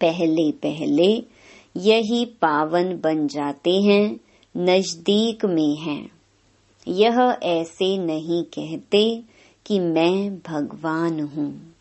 [0.00, 1.24] पहले पहले
[1.76, 4.20] यही पावन बन जाते हैं,
[4.56, 6.17] नज़दीक में हैं।
[6.88, 9.22] यह ऐसे नहीं कहते
[9.66, 11.74] कि मैं भगवान हूँ।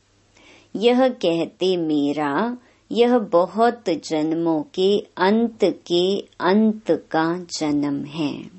[0.76, 2.58] यह कहते मेरा,
[2.92, 8.50] यह बहुत जन्मों के अंत के अंत का जन्म है।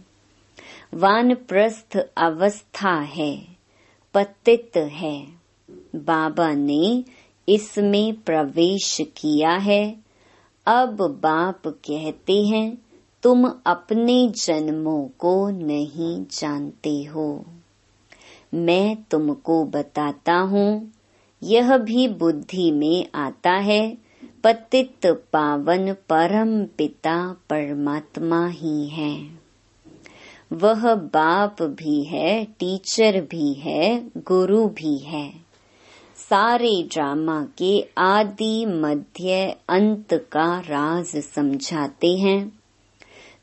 [0.95, 3.47] वानप्रस्थ अवस्था है,
[4.15, 5.27] पतित है।
[5.97, 7.05] बाबा ने
[7.49, 9.97] इसमें प्रवेश किया है।
[10.67, 12.88] अब बाप कहते हैं
[13.23, 17.45] तुम अपने जन्मों को नहीं जानते हो।
[18.55, 20.93] मैं तुमको बताता हूँ,
[21.43, 23.99] यह भी बुद्धि में आता है,
[24.45, 29.29] पतित पावन परम पिता परमात्मा ही है।
[30.53, 35.33] वह बाप भी है, टीचर भी है, गुरु भी है।
[36.17, 42.58] सारे ड्रामा के आदि मध्य अंत का राज समझाते हैं।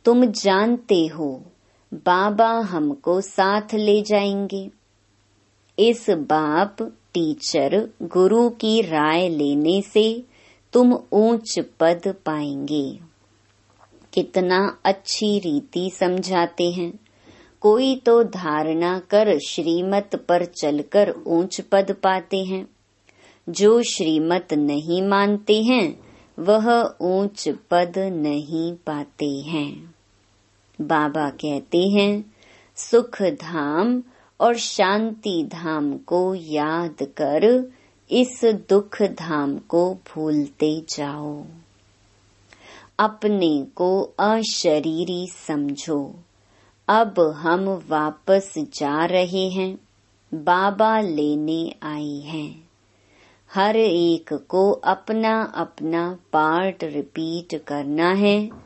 [0.06, 1.44] तुम जानते हो,
[1.94, 4.72] बाबा हमको साथ ले जाएँगे।
[5.80, 6.78] इस बाप,
[7.14, 10.24] टीचर, गुरु की राय लेने से
[10.74, 13.00] तुम ऊंच पद पाएँगे।
[14.14, 17.00] कितना अच्छी रीति समझाते हैं।
[17.62, 22.68] कोई तो धारणा कर श्रीमत पर चलकर ऊंच पद पाते हैं।
[23.50, 26.00] जो श्रीमत नहीं मानते हैं,
[26.40, 29.95] वह ऊंच पद नहीं पाते हैं।
[30.82, 32.34] बाबा कहते हैं
[32.76, 34.04] सुख धाम
[34.40, 37.72] और शांति धाम को याद कर
[38.12, 41.44] इस दुख धाम को भूलते जाओ।
[43.00, 46.16] अपने को अशरीरी समझो।
[46.88, 49.80] अब हम वापस जा रहे हैं,
[50.34, 52.70] बाबा लेने आई हैं।
[53.54, 58.65] हर एक को अपना अपना पार्ट रिपीट करना है।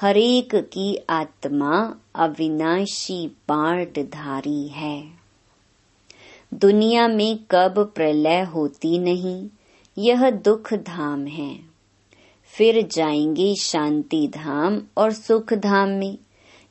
[0.00, 5.04] हर एक की आत्मा अविनाशी पार्ट धारी है।
[6.54, 9.48] दुनिया में कब प्रलय होती नहीं,
[9.98, 11.58] यह दुख धाम है।
[12.44, 16.18] फिर जाएँगे शांति धाम और सुख धाम में,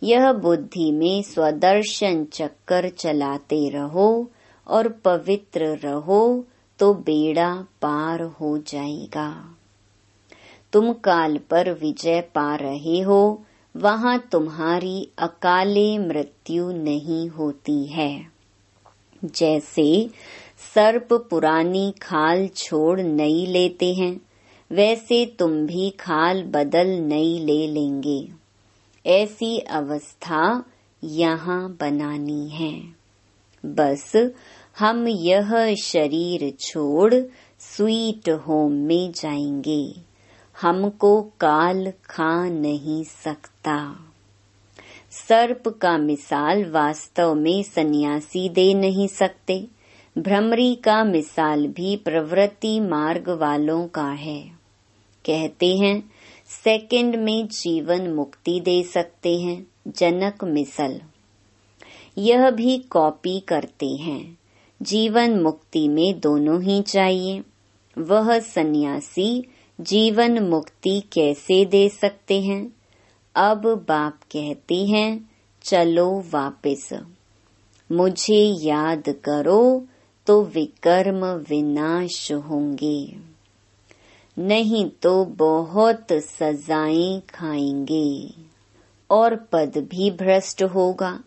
[0.04, 4.32] यह बुद्धि में स्वदर्शन चक्कर चलाते रहो
[4.68, 6.46] और पवित्र रहो
[6.80, 9.56] तो बेड़ा पार हो जाएगा।
[10.74, 13.44] तुम काल पर विजय पा रहे हो,
[13.78, 18.26] वहाँ तुम्हारी अकाले मृत्यु नहीं होती है।
[19.26, 20.10] जैसे
[20.76, 24.22] सर्प पुरानी खाल छोड़ नहीं लेते हैं,
[24.72, 28.30] वैसे तुम भी खाल बदल नहीं ले लेंगे।
[29.06, 30.64] ऐसी अवस्था
[31.04, 32.84] यहाँ बनानी है।
[33.66, 34.32] बस
[34.80, 37.14] हम यह शरीर छोड़
[37.60, 40.09] स्वीट होम में जाएँगे।
[40.62, 44.06] हमको काल खा नहीं सकता।
[45.12, 49.68] सर्प का मिसाल वास्तव में सन्यासी दे नहीं सकते।
[50.18, 54.52] भ्रमरी का मिसाल भी प्रवृत्ति मार्ग वालों का है।
[55.26, 56.12] कहते हैं
[56.64, 61.02] सेकंड में जीवन मुक्ति दे सकते हैं, जनक मिसल।
[62.18, 64.38] यह भी कॉपी करते हैं।
[64.82, 67.44] जीवन मुक्ति में दोनों ही चाहिए।
[67.98, 69.46] वह सन्यासी
[69.82, 72.74] जीवन मुक्ति कैसे दे सकते हैं?
[73.36, 75.30] अब बाप कहते हैं,
[75.64, 76.90] चलो वापस।
[77.92, 79.86] मुझे याद करो
[80.28, 83.18] तो विकर्म विनाश होंगे।
[84.40, 88.34] नहीं तो बहुत सजाएँ खाएँगे।
[89.12, 91.20] और पद भी भ्रष्ट होगा।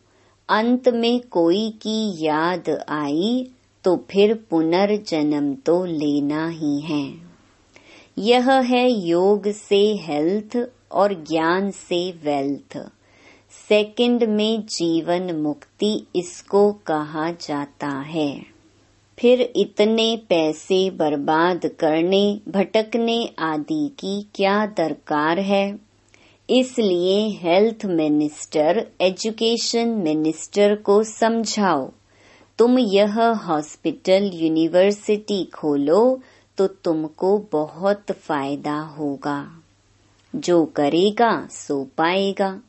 [0.49, 3.51] अंत में कोई की याद आई
[3.85, 7.22] तो फिर पुनर्जन्म तो लेना ही है।
[8.19, 12.79] यह है योग से हेल्थ और ज्ञान से वेल्थ
[13.69, 18.43] सेकंड में जीवन मुक्ति इसको कहा जाता है.
[19.19, 25.79] फिर इतने पैसे बर्बाद करने, भटकने आदि की क्या दरकार है?
[26.51, 31.93] इसलिए हेल्थ मिनिस्टर एजुकेशन मिनिस्टर को समझाओ.
[32.59, 36.21] तुम यह हॉस्पिटल यूनिवर्सिटी खोलो
[36.63, 39.61] तो तुमको बहुत फ़ायदा होगा।
[40.37, 42.61] जो करेगा, सो पाएगा।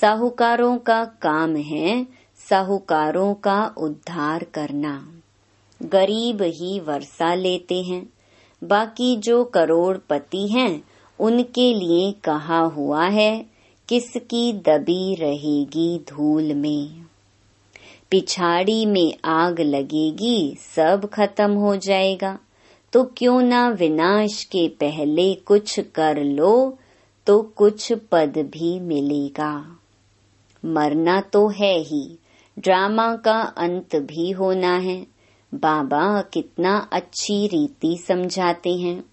[0.00, 2.06] साहूकारों का काम है
[2.50, 5.08] साहूकारों का उद्धार करना।
[5.82, 8.08] गरीब ही वर्षा लेते हैं।
[8.64, 10.84] बाकी जो करोड़पति हैं,
[11.20, 13.46] उनके लिए कहा हुआ है,
[13.88, 17.02] किसकी दबी रहेगी धूल में।
[18.10, 22.38] पिछाड़ी में आग लगेगी, सब खत्म हो जाएगा।
[22.92, 26.78] तो क्यों ना विनाश के पहले कुछ कर लो
[27.26, 29.78] तो कुछ पद भी मिलेगा।
[30.64, 32.18] मरना तो है ही,
[32.58, 35.06] ड्रामा का अंत भी होना है।
[35.54, 39.04] बाबा कितना अच्छी रीति समझाते हैं।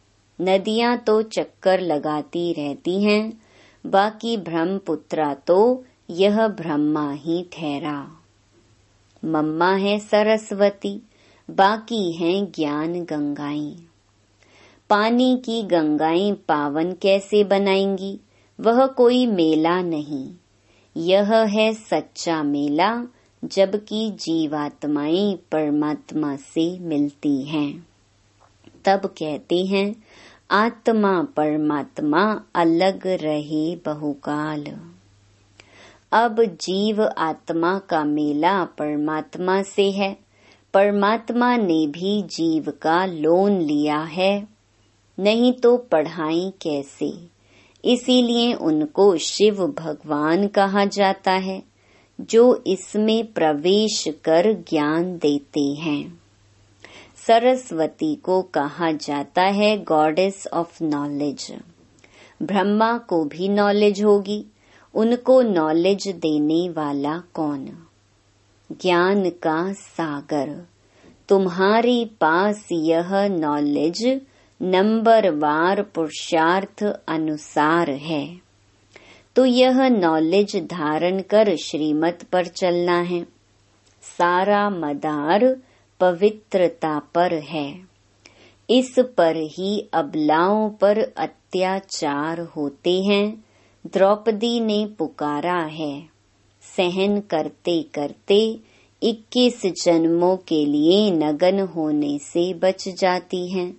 [0.41, 3.41] नदियाँ तो चक्कर लगाती रहती हैं,
[3.85, 8.07] बाकी ब्रह्मपुत्रा तो यह ब्रह्मा ही ठहरा।
[9.25, 11.01] मम्मा है सरस्वती
[11.49, 13.75] बाकी हैं ज्ञान गंगाएँ।
[14.89, 18.19] पानी की गंगाएँ पावन कैसे बनाएँगी?
[18.59, 20.33] वह कोई मेला नहीं।
[20.97, 23.03] यह है सच्चा मेला,
[23.45, 27.87] जबकि जीवात्माएँ परमात्मा से मिलती हैं।
[28.85, 29.95] तब कहते हैं,
[30.51, 34.65] आत्मा परमात्मा अलग रहे बहुकाल।
[36.11, 40.28] अब जीव आत्मा का मेला परमात्मा से है।
[40.73, 44.47] परमात्मा ने भी जीव का लोन लिया है।
[45.19, 47.27] नहीं तो पढ़ाई कैसे?
[47.85, 51.63] इसीलिए उनको शिव भगवान कहा जाता है,
[52.21, 56.19] जो इसमें प्रवेश कर ज्ञान देते हैं।
[57.27, 61.55] सरस्वती को कहा जाता है गॉडेस ऑफ़ नॉलेज।
[62.43, 64.45] ब्रह्मा को भी नॉलेज होगी,
[64.93, 67.85] उनको नॉलेज देने वाला कौन?
[68.71, 70.67] ज्ञान का सागर।
[71.29, 74.21] तुम्हारे पास यह नॉलेज
[74.61, 78.39] नंबर वार पुरुषार्थ अनुसार है।
[79.35, 83.25] तो यह नॉलेज धारण कर श्रीमत पर चलना है।
[84.01, 85.55] सारा मदार
[85.99, 87.81] पवित्रता पर है।
[88.69, 93.45] इस पर ही अबलाओं पर अत्याचार होते हैं।
[93.87, 96.18] द्रौपदी ने पुकारा है।
[96.79, 98.59] सहन करते करते
[99.03, 103.77] इक्कीस जन्मों के लिए नगन होने से बच जाती हैं।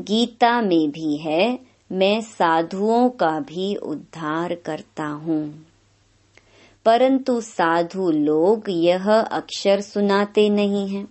[0.00, 1.58] गीता में भी है,
[1.92, 5.66] मैं साधुओं का भी उद्धार करता हूँ।
[6.84, 11.08] परंतु साधु लोग यह अक्षर सुनाते नहीं हैं।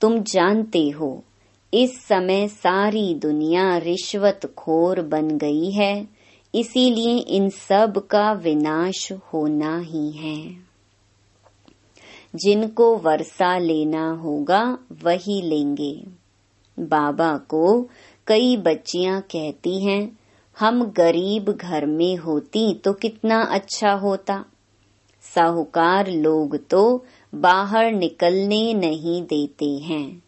[0.00, 1.24] तुम जानते हो,
[1.74, 6.21] इस समय सारी दुनिया रिश्वत खोर बन गई है
[6.54, 10.56] इसीलिए इन सब का विनाश होना ही है।
[12.36, 16.06] जिनको वर्षा लेना होगा, वही लेंगे।
[16.78, 17.88] बाबा को
[18.26, 20.18] कई बच्चियाँ कहती हैं,
[20.58, 24.44] हम गरीब घर में होती तो कितना अच्छा होता।
[25.20, 30.22] साहूकार लोग तो बाहर निकलने नहीं देते हैं।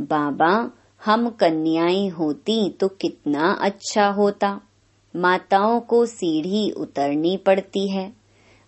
[0.00, 0.70] बाबा,
[1.04, 4.60] हम कन्याएँ होती तो कितना अच्छा होता।
[5.16, 8.12] माताओं को सीढ़ी उतरनी पड़ती है।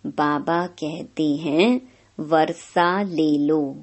[0.07, 1.81] बाबा कहते हैं,
[2.21, 3.77] वर्षा ले लो।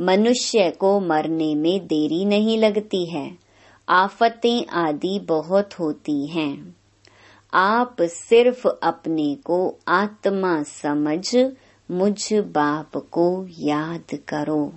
[0.00, 3.38] मनुष्य को मरने में देरी नहीं लगती है।
[3.88, 6.76] आफतें आदि बहुत होती हैं।
[7.54, 11.36] आप सिर्फ़ अपने को आत्मा समझ,
[11.90, 14.72] मुझ बाप को याद करो।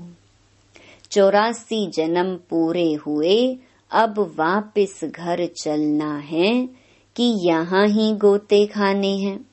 [1.11, 3.57] चौरासी जन्म पूरे हुए,
[3.91, 6.84] अब वापस घर चलना है।
[7.15, 9.45] कि यहाँ ही गोते खाने हैं।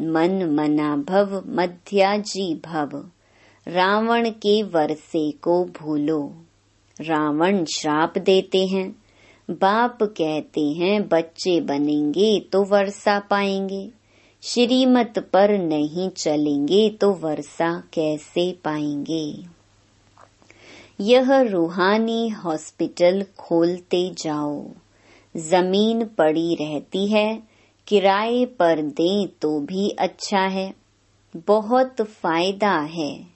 [0.00, 3.10] मन मना भव मध्याजी भव।
[3.68, 6.34] रावण के वर्षे को भूलो।
[7.00, 8.96] रावण श्राप देते हैं।
[9.50, 13.90] बाप कहते हैं, बच्चे बनेंगे तो वर्षा पाएँगे।
[14.42, 19.44] श्रीमत पर नहीं चलेंगे तो वर्षा कैसे पाएँगे?
[21.00, 24.66] यह रूहानी हॉस्पिटल खोलते जाओ।
[25.36, 27.42] ज़मीन पड़ी रहती है,
[27.86, 30.74] किराए पर दें तो भी अच्छा है।
[31.36, 33.26] बहुत फ़ायदा है।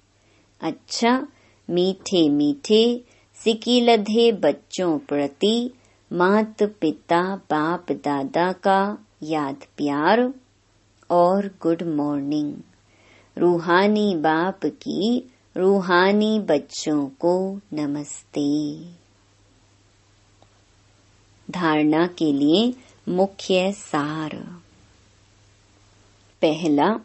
[0.61, 1.29] अच्छा
[1.71, 5.71] मीठे मीठे, सिकीलधे बच्चों प्रति
[6.13, 10.33] मात पिता, बाप दादा का याद प्यार
[11.11, 12.55] और गुड मॉर्निंग।
[13.39, 18.79] रूहानी बाप की रूहानी बच्चों को नमस्ते।
[21.51, 22.75] धारणा के लिए
[23.09, 24.37] मुख्य सार।
[26.43, 27.01] पहला,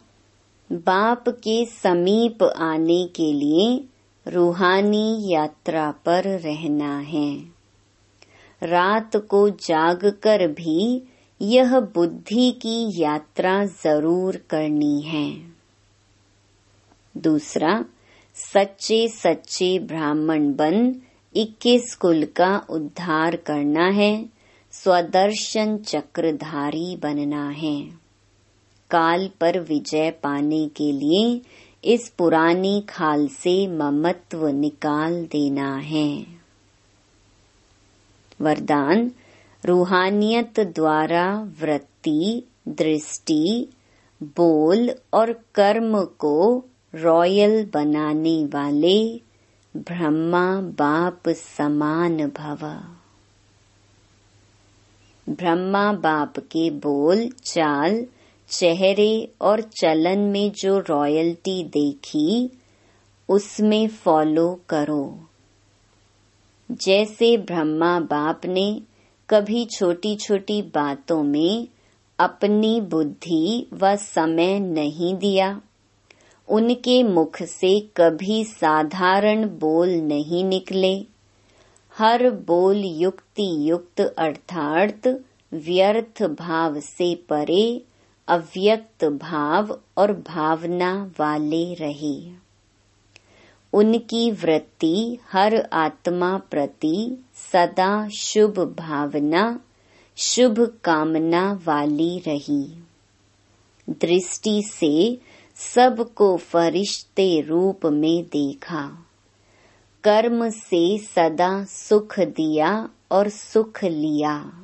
[0.72, 3.84] बाप के समीप आने के लिए
[4.30, 7.38] रूहानी यात्रा पर रहना है।
[8.62, 11.02] रात को जागकर भी
[11.42, 15.54] यह बुद्धि की यात्रा ज़रूर करनी है।
[17.16, 17.84] दूसरा,
[18.34, 20.96] सच्चे सच्चे ब्राह्मण बन
[21.36, 24.33] इक्कीस कुल का उद्धार करना है।
[24.82, 27.82] स्वदर्शन चक्रधारी बनना है।
[28.90, 31.42] काल पर विजय पाने के लिए
[31.84, 36.26] इस पुरानी खाल से ममत्व निकाल देना है।
[38.40, 39.10] वरदान,
[39.64, 43.68] रूहानियत द्वारा वृत्ति, दृष्टि,
[44.22, 46.64] बोल और कर्म को
[46.94, 49.20] रॉयल बनाने वाले
[49.76, 52.93] ब्रह्मा बाप समान भव।
[55.28, 58.06] ब्रह्मा बाप के बोल, चाल,
[58.48, 62.50] चेहरे और चलन में जो रॉयल्टी देखी,
[63.28, 65.28] उसमें फॉलो करो।
[66.72, 68.82] जैसे ब्रह्मा बाप ने
[69.30, 71.68] कभी छोटी छोटी बातों में
[72.18, 75.60] अपनी बुद्धि व समय नहीं दिया,
[76.48, 81.13] उनके मुख से कभी साधारण बोल नहीं निकले।
[81.98, 85.08] हर बोल युक्ति युक्त अर्थार्थ,
[85.54, 87.82] व्यर्थ भाव से परे,
[88.28, 92.32] अव्यक्त भाव और भावना वाले रहे।
[93.72, 99.60] उनकी वृत्ति हर आत्मा प्रति सदा शुभ भावना,
[100.16, 102.82] शुभ कामना वाली रही।
[103.90, 105.18] दृष्टि से
[105.54, 109.03] सबको फरिश्ते रूप में देखा।
[110.04, 114.62] कर्म से सदा सुख दिया और सुख लिया।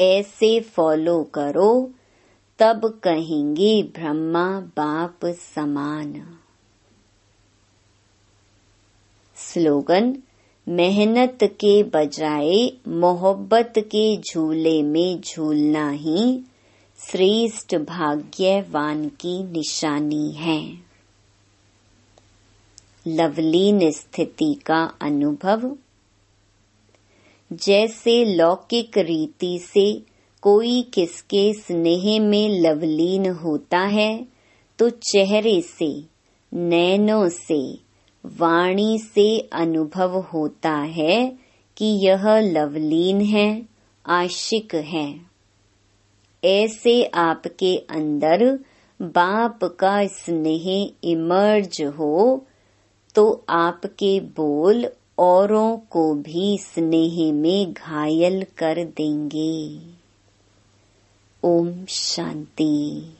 [0.00, 1.90] ऐसे फॉलो करो,
[2.58, 6.38] तब कहेंगे ब्रह्मा बाप समान।
[9.36, 10.16] स्लोगन,
[10.68, 16.40] मेहनत के बजाय मोहब्बत के झूले में झूलना ही
[16.98, 20.85] श्रेष्ठ भाग्यवान की निशानी है।
[23.06, 25.76] लवलीन स्थिति का अनुभव।
[27.52, 30.02] जैसे लौकिक रीति से
[30.40, 34.26] कोई किसके स्नेह में लवलीन होता है
[34.78, 36.04] तो चेहरे से,
[36.54, 37.78] नैनों से,
[38.26, 41.32] वाणी से अनुभव होता है
[41.76, 43.62] कि यह लवलीन है,
[44.06, 45.20] आशिक है।
[46.44, 48.58] ऐसे आपके अंदर
[49.02, 52.46] बाप का स्नेह इमर्ज हो
[53.16, 54.86] तो आपके बोल
[55.18, 59.80] औरों को भी स्नेह में घायल कर देंगे।
[61.42, 63.15] ओम शांति।